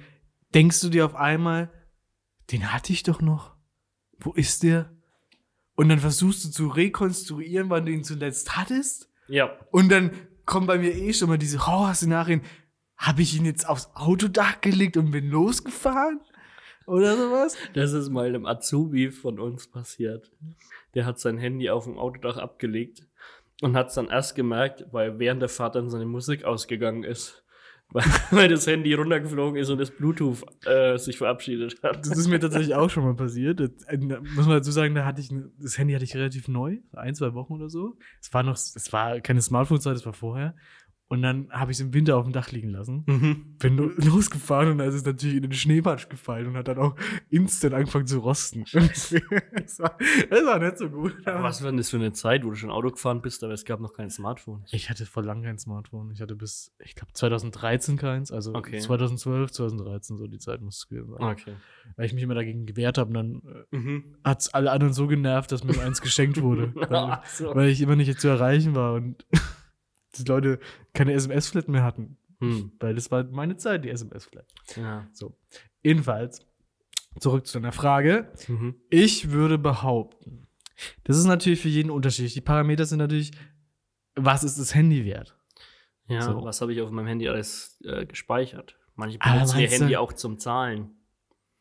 [0.55, 1.69] denkst du dir auf einmal,
[2.51, 3.53] den hatte ich doch noch.
[4.19, 4.89] Wo ist der?
[5.75, 9.11] Und dann versuchst du zu rekonstruieren, wann du ihn zuletzt hattest.
[9.27, 9.57] Ja.
[9.71, 10.11] Und dann
[10.45, 12.41] kommen bei mir eh schon mal diese Horrorszenarien.
[12.97, 16.21] Habe ich ihn jetzt aufs Autodach gelegt und bin losgefahren?
[16.85, 17.57] Oder sowas?
[17.73, 20.31] Das ist mal einem Azubi von uns passiert.
[20.95, 23.07] Der hat sein Handy auf dem Autodach abgelegt
[23.61, 27.42] und hat es dann erst gemerkt, weil während der Fahrt dann seine Musik ausgegangen ist.
[28.31, 32.05] Weil, das Handy runtergeflogen ist und das Bluetooth äh, sich verabschiedet hat.
[32.05, 33.59] Das ist mir tatsächlich auch schon mal passiert.
[33.59, 35.29] Das, äh, muss man dazu sagen, da hatte ich,
[35.59, 37.97] das Handy hatte ich relativ neu, ein, zwei Wochen oder so.
[38.19, 40.55] Es war noch, es war keine Smartphone-Zeit, es war vorher.
[41.13, 43.03] Und dann habe ich es im Winter auf dem Dach liegen lassen.
[43.05, 43.55] Mhm.
[43.59, 46.79] Bin lo- losgefahren und da ist es natürlich in den Schneematsch gefallen und hat dann
[46.79, 46.95] auch
[47.29, 48.65] instant angefangen zu rosten.
[48.73, 49.13] das,
[49.79, 49.95] war,
[50.29, 51.15] das war nicht so gut.
[51.25, 53.53] Aber was war denn das für eine Zeit, wo du schon Auto gefahren bist, aber
[53.53, 54.63] es gab noch kein Smartphone?
[54.71, 56.09] Ich hatte vor lang kein Smartphone.
[56.11, 58.31] Ich hatte bis, ich glaube, 2013 keins.
[58.31, 58.79] Also Okay.
[58.79, 61.21] 2012, 2013, so die Zeit muss es gewesen sein.
[61.23, 61.53] Okay.
[61.95, 63.41] Weil ich mich immer dagegen gewehrt habe und dann
[63.71, 64.03] äh, Mhm.
[64.23, 66.73] hat es alle anderen so genervt, dass mir eins geschenkt wurde.
[66.75, 67.53] weil, so.
[67.53, 69.25] weil ich immer nicht zu erreichen war und
[70.17, 70.59] die Leute
[70.93, 72.17] keine SMS-Flat mehr hatten.
[72.39, 72.71] Hm.
[72.79, 74.45] Weil das war meine Zeit, die SMS-Flat.
[74.75, 75.07] Ja.
[75.13, 75.37] So.
[75.83, 76.45] Jedenfalls,
[77.19, 78.31] zurück zu deiner Frage.
[78.47, 78.75] Mhm.
[78.89, 80.47] Ich würde behaupten,
[81.03, 82.33] das ist natürlich für jeden unterschiedlich.
[82.33, 83.31] Die Parameter sind natürlich,
[84.15, 85.37] was ist das Handy wert?
[86.07, 86.43] Ja, So.
[86.43, 88.75] was habe ich auf meinem Handy alles äh, gespeichert?
[88.95, 90.91] Manche benutzen ihr du- Handy auch zum Zahlen.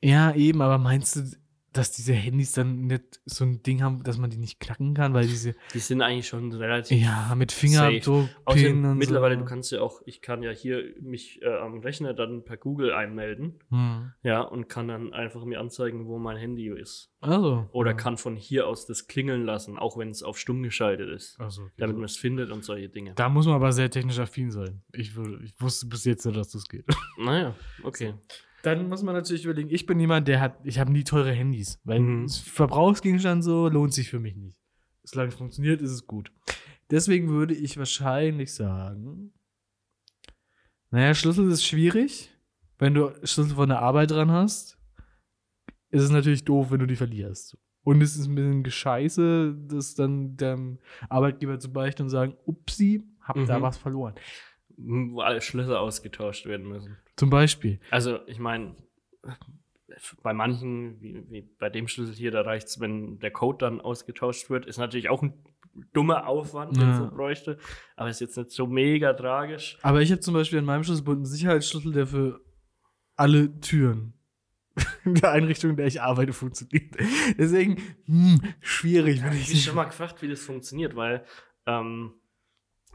[0.03, 1.37] Ja, eben, aber meinst du,
[1.73, 5.15] dass diese Handys dann nicht so ein Ding haben, dass man die nicht knacken kann,
[5.15, 7.01] weil diese, Die sind eigentlich schon relativ.
[7.01, 9.41] ja, mit Fingerabdruck, Außerdem, mittlerweile, so.
[9.41, 12.93] du kannst ja auch, ich kann ja hier mich äh, am Rechner dann per Google
[12.93, 14.13] einmelden, Hm.
[14.23, 17.11] ja, und kann dann einfach mir anzeigen, wo mein Handy ist.
[17.21, 17.69] Also.
[17.73, 17.97] Oder ja.
[17.97, 21.63] kann von hier aus das klingeln lassen, auch wenn es auf stumm geschaltet ist, Also,
[21.63, 22.01] okay, damit so.
[22.01, 23.15] man es findet und solche Dinge.
[23.15, 24.83] Da muss man aber sehr technisch affin sein.
[24.93, 25.13] Ich,
[25.43, 26.85] ich wusste bis jetzt nicht, dass das geht.
[27.19, 27.55] Naja,
[27.85, 28.15] okay.
[28.63, 31.81] Dann muss man natürlich überlegen, ich bin jemand, der hat, ich habe nie teure Handys,
[31.85, 32.29] weil Mhm.
[32.29, 34.57] Verbrauchsgegenstand so lohnt sich für mich nicht.
[35.05, 36.31] Solange es funktioniert, ist es gut.
[36.91, 39.33] Deswegen würde ich wahrscheinlich sagen,
[40.91, 42.31] naja, Schlüssel ist schwierig.
[42.79, 44.79] Wenn du Schlüssel von der Arbeit dran hast,
[45.91, 47.57] ist es natürlich doof, wenn du die verlierst.
[47.85, 53.03] Und es ist ein bisschen gescheiße, das dann dem Arbeitgeber zu beichten und sagen, upsi,
[53.21, 53.63] hab da Mhm.
[53.63, 54.15] was verloren.
[54.77, 56.97] Wo alle Schlüssel ausgetauscht werden müssen.
[57.17, 57.79] Zum Beispiel.
[57.91, 58.75] Also, ich meine,
[60.23, 63.81] bei manchen, wie, wie bei dem Schlüssel hier, da reicht es, wenn der Code dann
[63.81, 64.67] ausgetauscht wird.
[64.67, 65.35] Ist natürlich auch ein
[65.93, 66.99] dummer Aufwand, den Ja.
[66.99, 67.59] so bräuchte.
[67.97, 69.79] Aber ist jetzt nicht so mega tragisch.
[69.83, 72.41] Aber ich habe zum Beispiel an meinem Schlüsselbund einen Sicherheitsschlüssel, der für
[73.17, 74.15] alle Türen
[75.05, 76.95] in der Einrichtung, in der ich arbeite, funktioniert.
[77.39, 79.23] Deswegen, hm, schwierig.
[79.23, 81.25] Wenn Ich ich habe schon mal gefragt, wie das funktioniert, weil
[81.67, 82.15] ähm,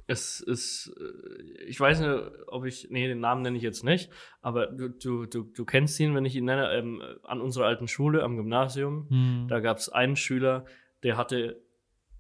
[0.08, 2.10] es ist, äh, ich weiß nicht,
[2.48, 4.10] ob ich, nee, den Namen nenne ich jetzt nicht,
[4.42, 7.88] aber du, du, du, du kennst ihn, wenn ich ihn nenne, ähm, an unserer alten
[7.88, 9.08] Schule, am Gymnasium.
[9.10, 9.48] hm.
[9.50, 10.66] Da gab es einen Schüler,
[11.04, 11.62] der hatte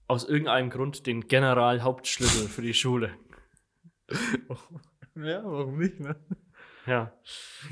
[0.07, 3.11] aus irgendeinem Grund den Generalhauptschlüssel für die Schule.
[5.19, 6.15] Ja, warum nicht, ne?
[6.85, 7.11] Ja.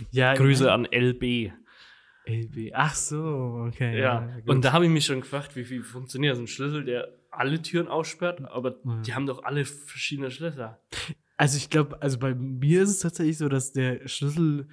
[0.09, 1.51] Ja, Grüße an LB.
[2.25, 2.71] LB.
[2.73, 3.99] Ach so, okay.
[3.99, 4.27] Ja.
[4.37, 4.49] gut.
[4.49, 7.07] Und da habe ich mich schon gefragt, wie, wie funktioniert so ein Schlüssel, der
[7.37, 9.01] alle Türen aussperrt, aber Ja.
[9.05, 10.79] die haben doch alle verschiedene Schlösser.
[11.37, 14.67] Also ich glaube, also bei mir ist es tatsächlich so, dass der Schlüssel,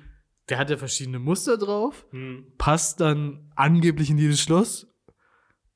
[0.49, 2.45] der hat ja verschiedene Muster drauf, Hm.
[2.59, 4.87] passt dann angeblich in jedes Schloss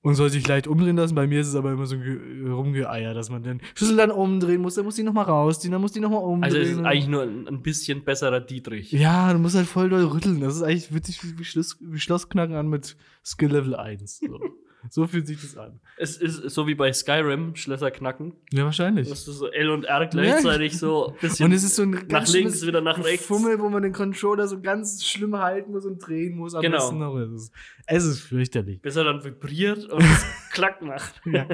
[0.03, 1.16] und soll sich leicht umdrehen lassen.
[1.16, 4.12] Bei mir ist es aber immer so ein Ge- Rumgeeier, dass man den Schlüssel dann
[4.12, 6.45] umdrehen muss, dann muss die nochmal rausziehen, dann muss die nochmal umdrehen.
[6.45, 8.93] Also es ist eigentlich nur ein, ein bisschen besserer Dietrich.
[8.93, 10.39] ja, du musst halt voll doll rütteln.
[10.41, 14.18] Das ist eigentlich witzig wie, wie, Schloss, wie Schlossknacken an mit Skill Level 1.
[14.20, 14.39] So,
[14.91, 15.80] so fühlt sich das an.
[15.97, 18.34] Es ist so wie bei Skyrim, Schlösser knacken.
[18.53, 19.09] Ja, wahrscheinlich.
[19.09, 22.07] Das ist so L und R gleichzeitig so ein bisschen Und es ist so ein
[22.09, 23.26] nach links, wieder nach rechts.
[23.26, 26.55] Fummel, wo man den Controller so ganz schlimm halten muss und drehen muss.
[26.55, 26.76] Am Genau.
[26.78, 27.16] besten noch.
[27.16, 27.53] Es ist,
[27.87, 28.80] es ist fürchterlich.
[28.82, 31.20] bis er dann vibriert und es klack macht.
[31.26, 31.45] ja,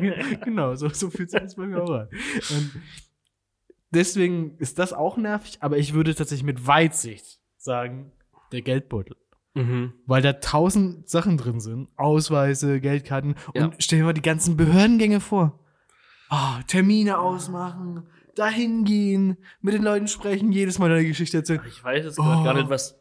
[0.44, 2.08] genau, so, so fühlt sich das bei mir auch an.
[2.50, 2.70] Und
[3.90, 8.12] deswegen ist das auch nervig, aber ich würde tatsächlich mit Weitsicht sagen,
[8.52, 9.16] der Geldbeutel.
[9.54, 9.92] Mhm.
[10.06, 11.88] Weil da tausend Sachen drin sind.
[11.96, 13.34] Ausweise, Geldkarten.
[13.54, 13.64] Ja.
[13.66, 15.58] Und stell dir mal die ganzen Behördengänge vor.
[16.30, 21.60] Ah, Termine ausmachen, dahin gehen, mit den Leuten sprechen, jedes Mal deine Geschichte erzählen.
[21.68, 22.44] Ich weiß es gerade Oh.
[22.44, 22.98] gar nicht, was.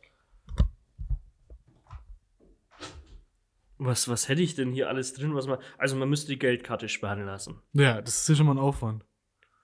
[3.78, 5.34] Was, was hätte ich denn hier alles drin?
[5.34, 7.62] Was man, also man müsste die Geldkarte sperren lassen.
[7.74, 9.06] Ja, das ist ja schon mal ein Aufwand.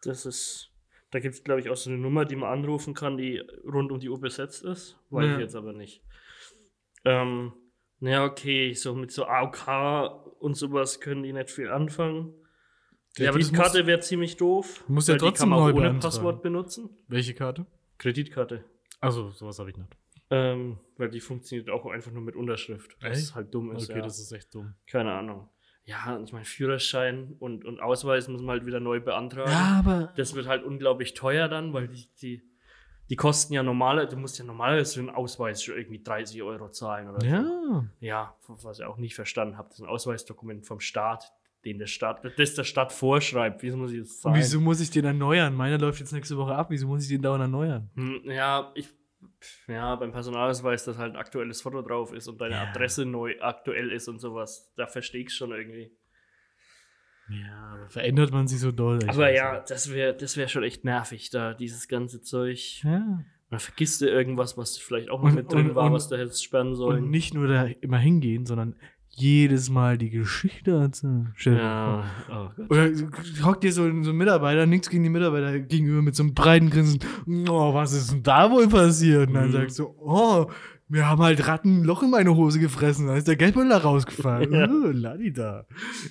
[0.04, 0.72] Das ist.
[1.12, 3.92] Da gibt es, glaube ich, auch so eine Nummer, die man anrufen kann, die rund
[3.92, 4.98] um die Uhr besetzt ist.
[5.10, 5.34] Weiß Ja.
[5.36, 6.04] ich jetzt aber nicht.
[7.06, 7.54] Ähm,
[8.00, 12.34] naja, okay, so mit so AOK und sowas können die nicht viel anfangen.
[13.18, 14.84] Ja, aber die Karte wäre ziemlich doof.
[14.88, 16.00] Muss ja weil die trotzdem kann man neu ohne.
[16.00, 16.89] Passwort benutzen.
[17.08, 17.66] Welche Karte?
[17.98, 18.64] Kreditkarte.
[19.00, 19.89] Also sowas habe ich nicht.
[20.30, 22.98] Ähm, weil die funktioniert auch einfach nur mit Unterschrift.
[23.02, 23.36] Was Echt?
[23.36, 23.89] halt dumm ist.
[23.89, 24.04] Okay, ja.
[24.04, 24.74] das ist echt dumm.
[24.86, 25.50] Keine Ahnung.
[25.86, 29.50] Ja, und ich meine, Führerschein und, und Ausweis muss man halt wieder neu beantragen.
[29.50, 30.14] Ja, aber.
[30.18, 32.43] Das wird halt unglaublich teuer dann, weil die, die,
[33.10, 36.70] die kosten ja normale, du musst ja normalerweise für einen Ausweis schon irgendwie 30 Euro
[36.70, 37.28] zahlen oder so.
[37.28, 37.86] Ja.
[37.99, 41.32] Ja, was ich auch nicht verstanden habe, das ist ein Ausweisdokument vom Staat,
[41.66, 43.62] den der Staat, das der Staat vorschreibt.
[43.64, 44.36] Wieso muss ich das zahlen?
[44.36, 45.53] Wieso muss ich den erneuern?
[45.53, 46.68] Meiner läuft jetzt nächste Woche ab.
[46.70, 47.89] Wieso muss ich den dauernd erneuern?
[47.95, 48.88] Hm, Ja, ich,
[49.68, 52.64] ja, beim Personalausweis, dass halt ein aktuelles Foto drauf ist und deine Ja.
[52.70, 54.72] Adresse neu aktuell ist und sowas.
[54.76, 55.91] Da verstehe ich schon irgendwie.
[57.30, 59.00] Ja, aber verändert man sich so doll.
[59.08, 59.70] Aber ja, nicht.
[59.70, 62.82] das wäre das wär schon echt nervig, da dieses ganze Zeug.
[62.84, 63.20] Ja.
[63.50, 66.08] Dann vergisst du irgendwas, was vielleicht auch noch Und- mit drin und- war, und- was
[66.10, 67.10] du hättest sperren Und sollen.
[67.10, 68.76] nicht nur da immer hingehen, sondern
[69.10, 71.34] jedes Mal die Geschichte erzählen.
[71.40, 72.70] Ja, oh Gott.
[72.70, 72.92] Oder
[73.46, 76.34] hockt dir so, ein- so ein Mitarbeiter, nichts gegen die Mitarbeiter gegenüber mit so einem
[76.36, 77.00] breiten Grinsen.
[77.50, 79.28] Oh, was ist denn da wohl passiert?
[79.30, 79.54] Und dann Mhm.
[79.54, 80.52] sagst du, oh,
[80.90, 83.78] wir haben halt Ratten ein Loch in meine Hose gefressen, da ist der Geldbeutel da
[83.80, 84.52] rausgefallen.
[84.54, 84.68] Ja.
[84.70, 85.66] Oh, Ladida.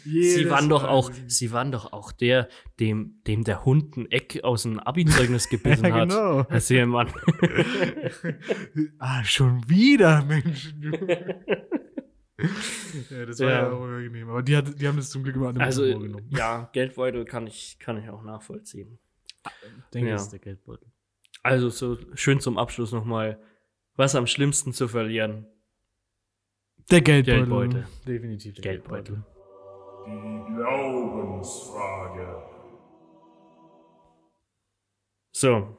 [0.05, 2.49] Sie waren doch auch, sie waren doch auch der,
[2.79, 6.09] dem, dem der Hund ein Eck aus dem Abi-Zeugnis gebissen Ja, hat.
[6.09, 6.47] genau.
[6.49, 7.09] Herr Seelmann.
[8.99, 10.75] ah, schon wieder, Mensch.
[13.11, 13.71] ja, das war ja, Ja.
[13.73, 14.29] auch unangenehm.
[14.29, 16.27] Aber die, hat, die haben das zum Glück immer an dem Also, Humor genommen.
[16.31, 18.99] ja, Geldbeutel kann ich, kann ich auch nachvollziehen.
[19.45, 20.15] Ich denke, ja.
[20.17, 20.87] das ist der Geldbeutel.
[21.43, 23.39] Also, so schön zum Abschluss nochmal.
[23.97, 25.47] Was am schlimmsten zu verlieren?
[26.91, 27.39] Der Geldbeutel.
[27.47, 27.87] Geldbeutel.
[28.07, 29.25] Definitiv der Geldbeutel.
[30.07, 32.43] Die Glaubensfrage.
[35.33, 35.79] So,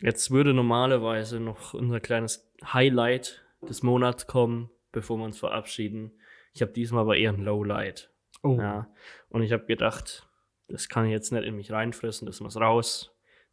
[0.00, 6.12] jetzt würde normalerweise noch unser kleines Highlight des Monats kommen, bevor wir uns verabschieden.
[6.54, 8.10] Ich habe diesmal aber eher ein Lowlight.
[8.42, 8.58] Oh.
[8.58, 8.90] Ja.
[9.28, 10.26] Und ich habe gedacht,
[10.68, 13.09] das kann ich jetzt nicht in mich reinfressen, das muss raus.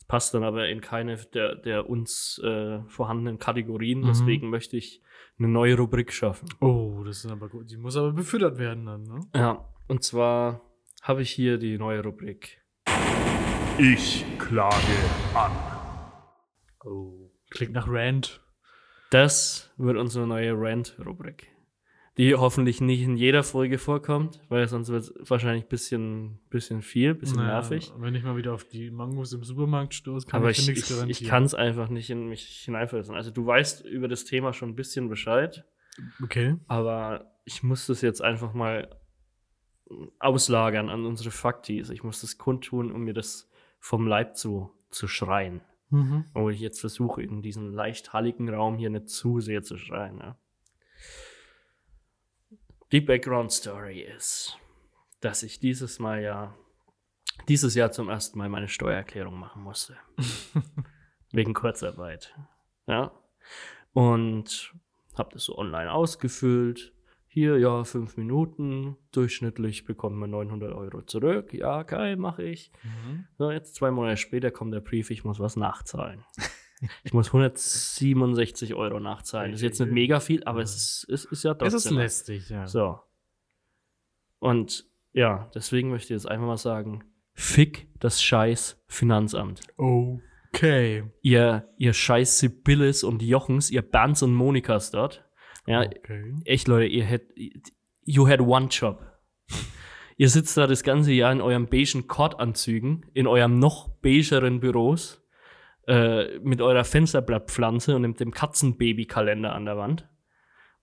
[0.08, 4.02] Passt dann aber in keine der, der uns äh, vorhandenen Kategorien.
[4.02, 4.08] Mhm.
[4.08, 5.02] Deswegen möchte ich
[5.38, 6.48] eine neue Rubrik schaffen.
[6.62, 7.70] Oh, das ist aber gut.
[7.70, 9.20] Die muss aber befüttert werden dann, ne?
[9.36, 10.62] Ja, und zwar
[11.02, 12.62] habe ich hier die neue Rubrik.
[13.78, 14.76] Ich klage
[15.36, 15.52] an.
[16.84, 17.30] Oh.
[17.50, 18.42] Klingt nach Rand.
[19.10, 21.50] Das wird unsere neue Rant-Rubrik.
[22.18, 26.82] Die hoffentlich nicht in jeder Folge vorkommt, weil sonst wird es wahrscheinlich ein bisschen, bisschen
[26.82, 27.92] viel, ein bisschen Naja, nervig.
[27.98, 30.70] Wenn ich mal wieder auf die Mangos im Supermarkt stoße, kann Aber ich, ich, ich,
[30.76, 31.30] nichts ich, garantieren.
[31.30, 33.14] kann es einfach nicht in mich hineinfressen.
[33.16, 35.64] Also du weißt über das Thema schon ein bisschen Bescheid,
[36.24, 36.56] Okay.
[36.68, 38.96] aber ich muss das jetzt einfach mal
[40.20, 41.90] auslagern an unsere Faktis.
[41.90, 43.50] Ich muss das kundtun, um mir das
[43.80, 45.62] vom Leib zu, zu schreien.
[45.90, 46.26] Mhm.
[46.34, 50.18] Wo ich jetzt versuche, in diesen leicht halligen Raum hier nicht zu sehr zu schreien.
[50.18, 50.38] Ja.
[52.94, 54.58] Die Background Story ist,
[55.20, 56.56] dass ich dieses Mal ja,
[57.50, 59.98] dieses Jahr zum ersten Mal meine Steuererklärung machen musste.
[61.34, 62.34] Wegen Kurzarbeit.
[62.88, 63.12] Ja.
[63.92, 64.74] Und
[65.16, 66.94] habe das so online ausgefüllt.
[67.28, 68.96] Hier, ja, fünf Minuten.
[69.12, 71.54] Durchschnittlich bekommen wir 900 Euro zurück.
[71.54, 72.72] Ja, geil, mache ich.
[72.84, 73.28] Mhm.
[73.38, 76.24] So, jetzt zwei Monate später kommt der Brief, ich muss was nachzahlen.
[77.04, 79.52] Ich muss 167 Euro nachzahlen.
[79.52, 81.94] Das ist jetzt nicht mega viel, aber es ist, es ist ja Es trotzdem.
[81.98, 82.68] ist lästig, ja.
[82.68, 83.00] So.
[84.40, 87.04] Und ja, deswegen möchte ich jetzt einfach mal sagen:
[87.34, 89.62] Fick das scheiß Finanzamt.
[89.78, 91.04] Okay.
[91.22, 95.24] Ihr, ihr scheiß Sibylles und Jochens, ihr Bernds und Monikas dort.
[95.66, 96.36] Ja, Okay.
[96.46, 97.36] echt, Leute, ihr hättet.
[98.04, 99.04] You had one job.
[100.16, 105.22] Ihr sitzt da das ganze Jahr in eurem beigen Kordanzügen, in eurem noch beigeren Büros,
[105.88, 110.08] äh, mit eurer Fensterblattpflanze und mit dem Katzenbabykalender an der Wand.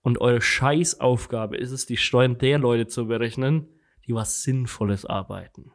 [0.01, 3.67] Und eure Scheißaufgabe ist es, die Steuern der Leute zu berechnen,
[4.07, 5.71] die was Sinnvolles arbeiten.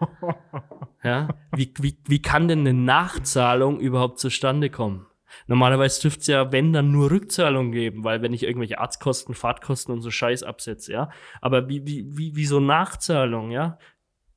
[1.02, 1.28] ja?
[1.54, 5.06] Wie, wie, wie kann denn eine Nachzahlung überhaupt zustande kommen?
[5.46, 9.92] Normalerweise dürfte es ja, wenn, dann nur Rückzahlung geben, weil wenn ich irgendwelche Arztkosten, Fahrtkosten
[9.92, 11.10] und so Scheiß absetze, ja.
[11.40, 13.78] Aber wie, wie, wie, wie so Nachzahlung, ja?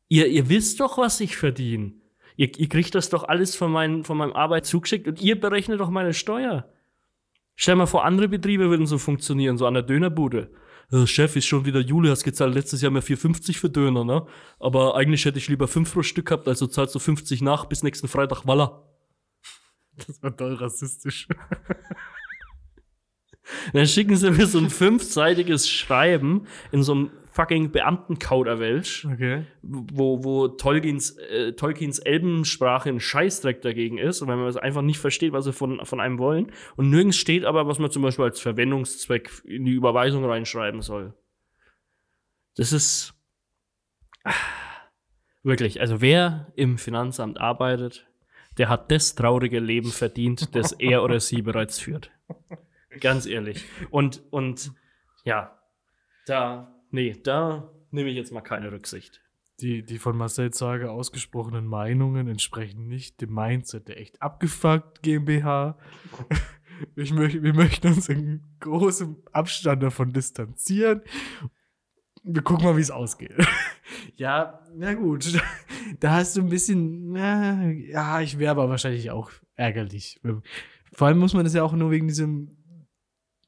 [0.10, 1.94] Ihr, ihr wisst doch, was ich verdiene.
[2.38, 5.80] Ihr, ihr kriegt das doch alles von, mein, von meinem Arbeit zugeschickt und ihr berechnet
[5.80, 6.72] doch meine Steuer.
[7.56, 10.52] Stell mal vor, andere Betriebe würden so funktionieren, so an der Dönerbude.
[10.92, 14.28] Äh, Chef ist schon wieder Juli, hast gezahlt letztes Jahr mehr 4,50 für Döner, ne?
[14.60, 17.82] Aber eigentlich hätte ich lieber 5 pro Stück gehabt, also zahlst du 50 nach bis
[17.82, 18.84] nächsten Freitag, voila.
[20.06, 21.28] Das war doll rassistisch.
[23.74, 29.46] Dann schicken sie mir so ein fünfseitiges Schreiben in so einem fucking Beamtenkauderwelsch, Okay.
[29.62, 34.82] wo, wo Tolkiens, äh, Tolkiens Elbensprache ein Scheißdreck dagegen ist und wenn man es einfach
[34.82, 36.52] nicht versteht, was sie von, von einem wollen.
[36.78, 41.14] Und nirgends steht aber, was man zum Beispiel als Verwendungszweck in die Überweisung reinschreiben soll.
[42.56, 43.14] Das ist
[44.24, 44.34] ah,
[45.44, 48.08] wirklich, also wer im Finanzamt arbeitet,
[48.58, 52.10] der hat das traurige Leben verdient, das er oder sie bereits führt.
[53.00, 53.64] Ganz ehrlich.
[53.92, 54.72] Und, und
[55.24, 55.56] ja,
[56.26, 59.22] da, nee, da nehme ich jetzt mal keine Rücksicht.
[59.60, 65.78] Die, die von Marcel Zager ausgesprochenen Meinungen entsprechen nicht dem Mindset der echt abgefuckt GmbH.
[66.96, 71.02] Ich möcht, wir möchten uns in großem Abstand davon distanzieren.
[72.24, 73.34] Wir gucken mal, wie es ausgeht.
[74.16, 75.42] ja, na gut.
[76.02, 80.20] Da hast du ein bisschen, na, ja, ich wäre aber wahrscheinlich auch ärgerlich.
[80.92, 82.57] Vor allem muss man das ja auch nur wegen diesem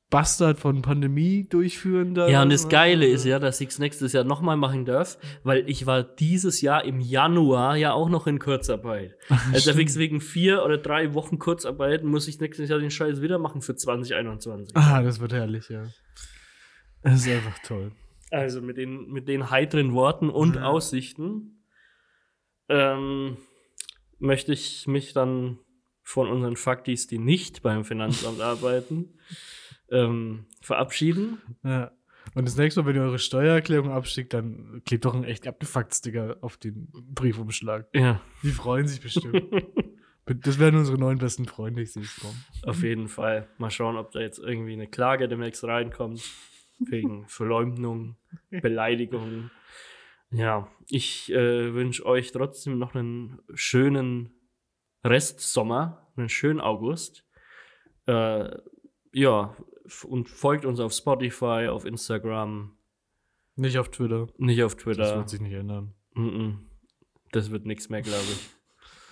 [0.09, 2.15] Bastard von Pandemie durchführen.
[2.15, 5.19] Da Ja, und das Geile ist ja, dass ich es nächstes Jahr nochmal machen darf,
[5.43, 9.15] weil ich war dieses Jahr im Januar ja auch noch in Kurzarbeit.
[9.53, 9.95] Also Stimmt.
[9.97, 13.75] wegen vier oder drei Wochen Kurzarbeit muss ich nächstes Jahr den Scheiß wieder machen für
[13.75, 14.75] 2021.
[14.75, 15.83] Ah, das wird herrlich, ja.
[17.03, 17.91] Das ist einfach toll.
[18.31, 20.63] Also mit den, mit den heiteren Worten und Ja.
[20.63, 21.63] Aussichten
[22.67, 23.37] ähm,
[24.19, 25.59] möchte ich mich dann
[26.03, 29.13] von unseren Faktis, die nicht beim Finanzamt arbeiten,
[29.91, 31.41] ähm, verabschieden.
[31.63, 31.91] Ja.
[32.35, 35.95] Und das nächste Mal, wenn ihr eure Steuererklärung abschickt, dann klebt doch ein echt abgefuckt
[35.95, 37.87] Sticker auf den Briefumschlag.
[37.93, 39.41] Ja, Die freuen sich bestimmt.
[40.25, 42.43] das werden unsere neuen besten Freunde, ich sehe es kommen.
[42.63, 43.47] auf jeden Fall.
[43.57, 46.21] Mal schauen, ob da jetzt irgendwie eine Klage demnächst reinkommt.
[46.79, 48.15] Wegen Verleumdung,
[48.49, 49.49] Beleidigung.
[50.31, 54.29] Ja, ich äh, wünsche euch trotzdem noch einen schönen
[55.03, 57.25] Restsommer, einen schönen August.
[58.05, 58.49] Äh,
[59.11, 59.55] ja,
[60.07, 62.77] und folgt uns auf Spotify, auf Instagram,
[63.55, 64.27] Nicht auf Twitter.
[64.37, 65.17] nicht auf Das Twitter.
[65.17, 65.93] wird sich nicht ändern.
[66.15, 66.65] Mhm.
[67.31, 68.49] Das wird nichts mehr, glaube ich.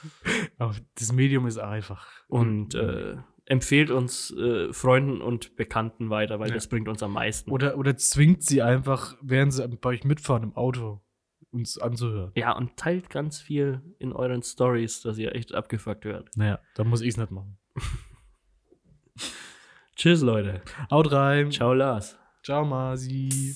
[0.57, 2.07] Aber das Medium ist einfach.
[2.27, 6.55] Und äh, empfehlt uns äh, Freunden und Bekannten weiter, weil Ja.
[6.55, 7.51] das bringt uns am meisten.
[7.51, 11.01] Oder, oder zwingt sie einfach, während sie bei euch mitfahren im Auto,
[11.51, 12.31] uns anzuhören.
[12.35, 16.29] ja, und teilt ganz viel in euren Stories, dass ihr echt abgefuckt hört.
[16.35, 17.57] Naja, dann muss ich es nicht machen.
[19.97, 20.61] Tschüss, Leute.
[20.91, 21.51] Haut rein.
[21.51, 22.17] Ciao, Lars.
[22.43, 23.55] Ciao, Masi.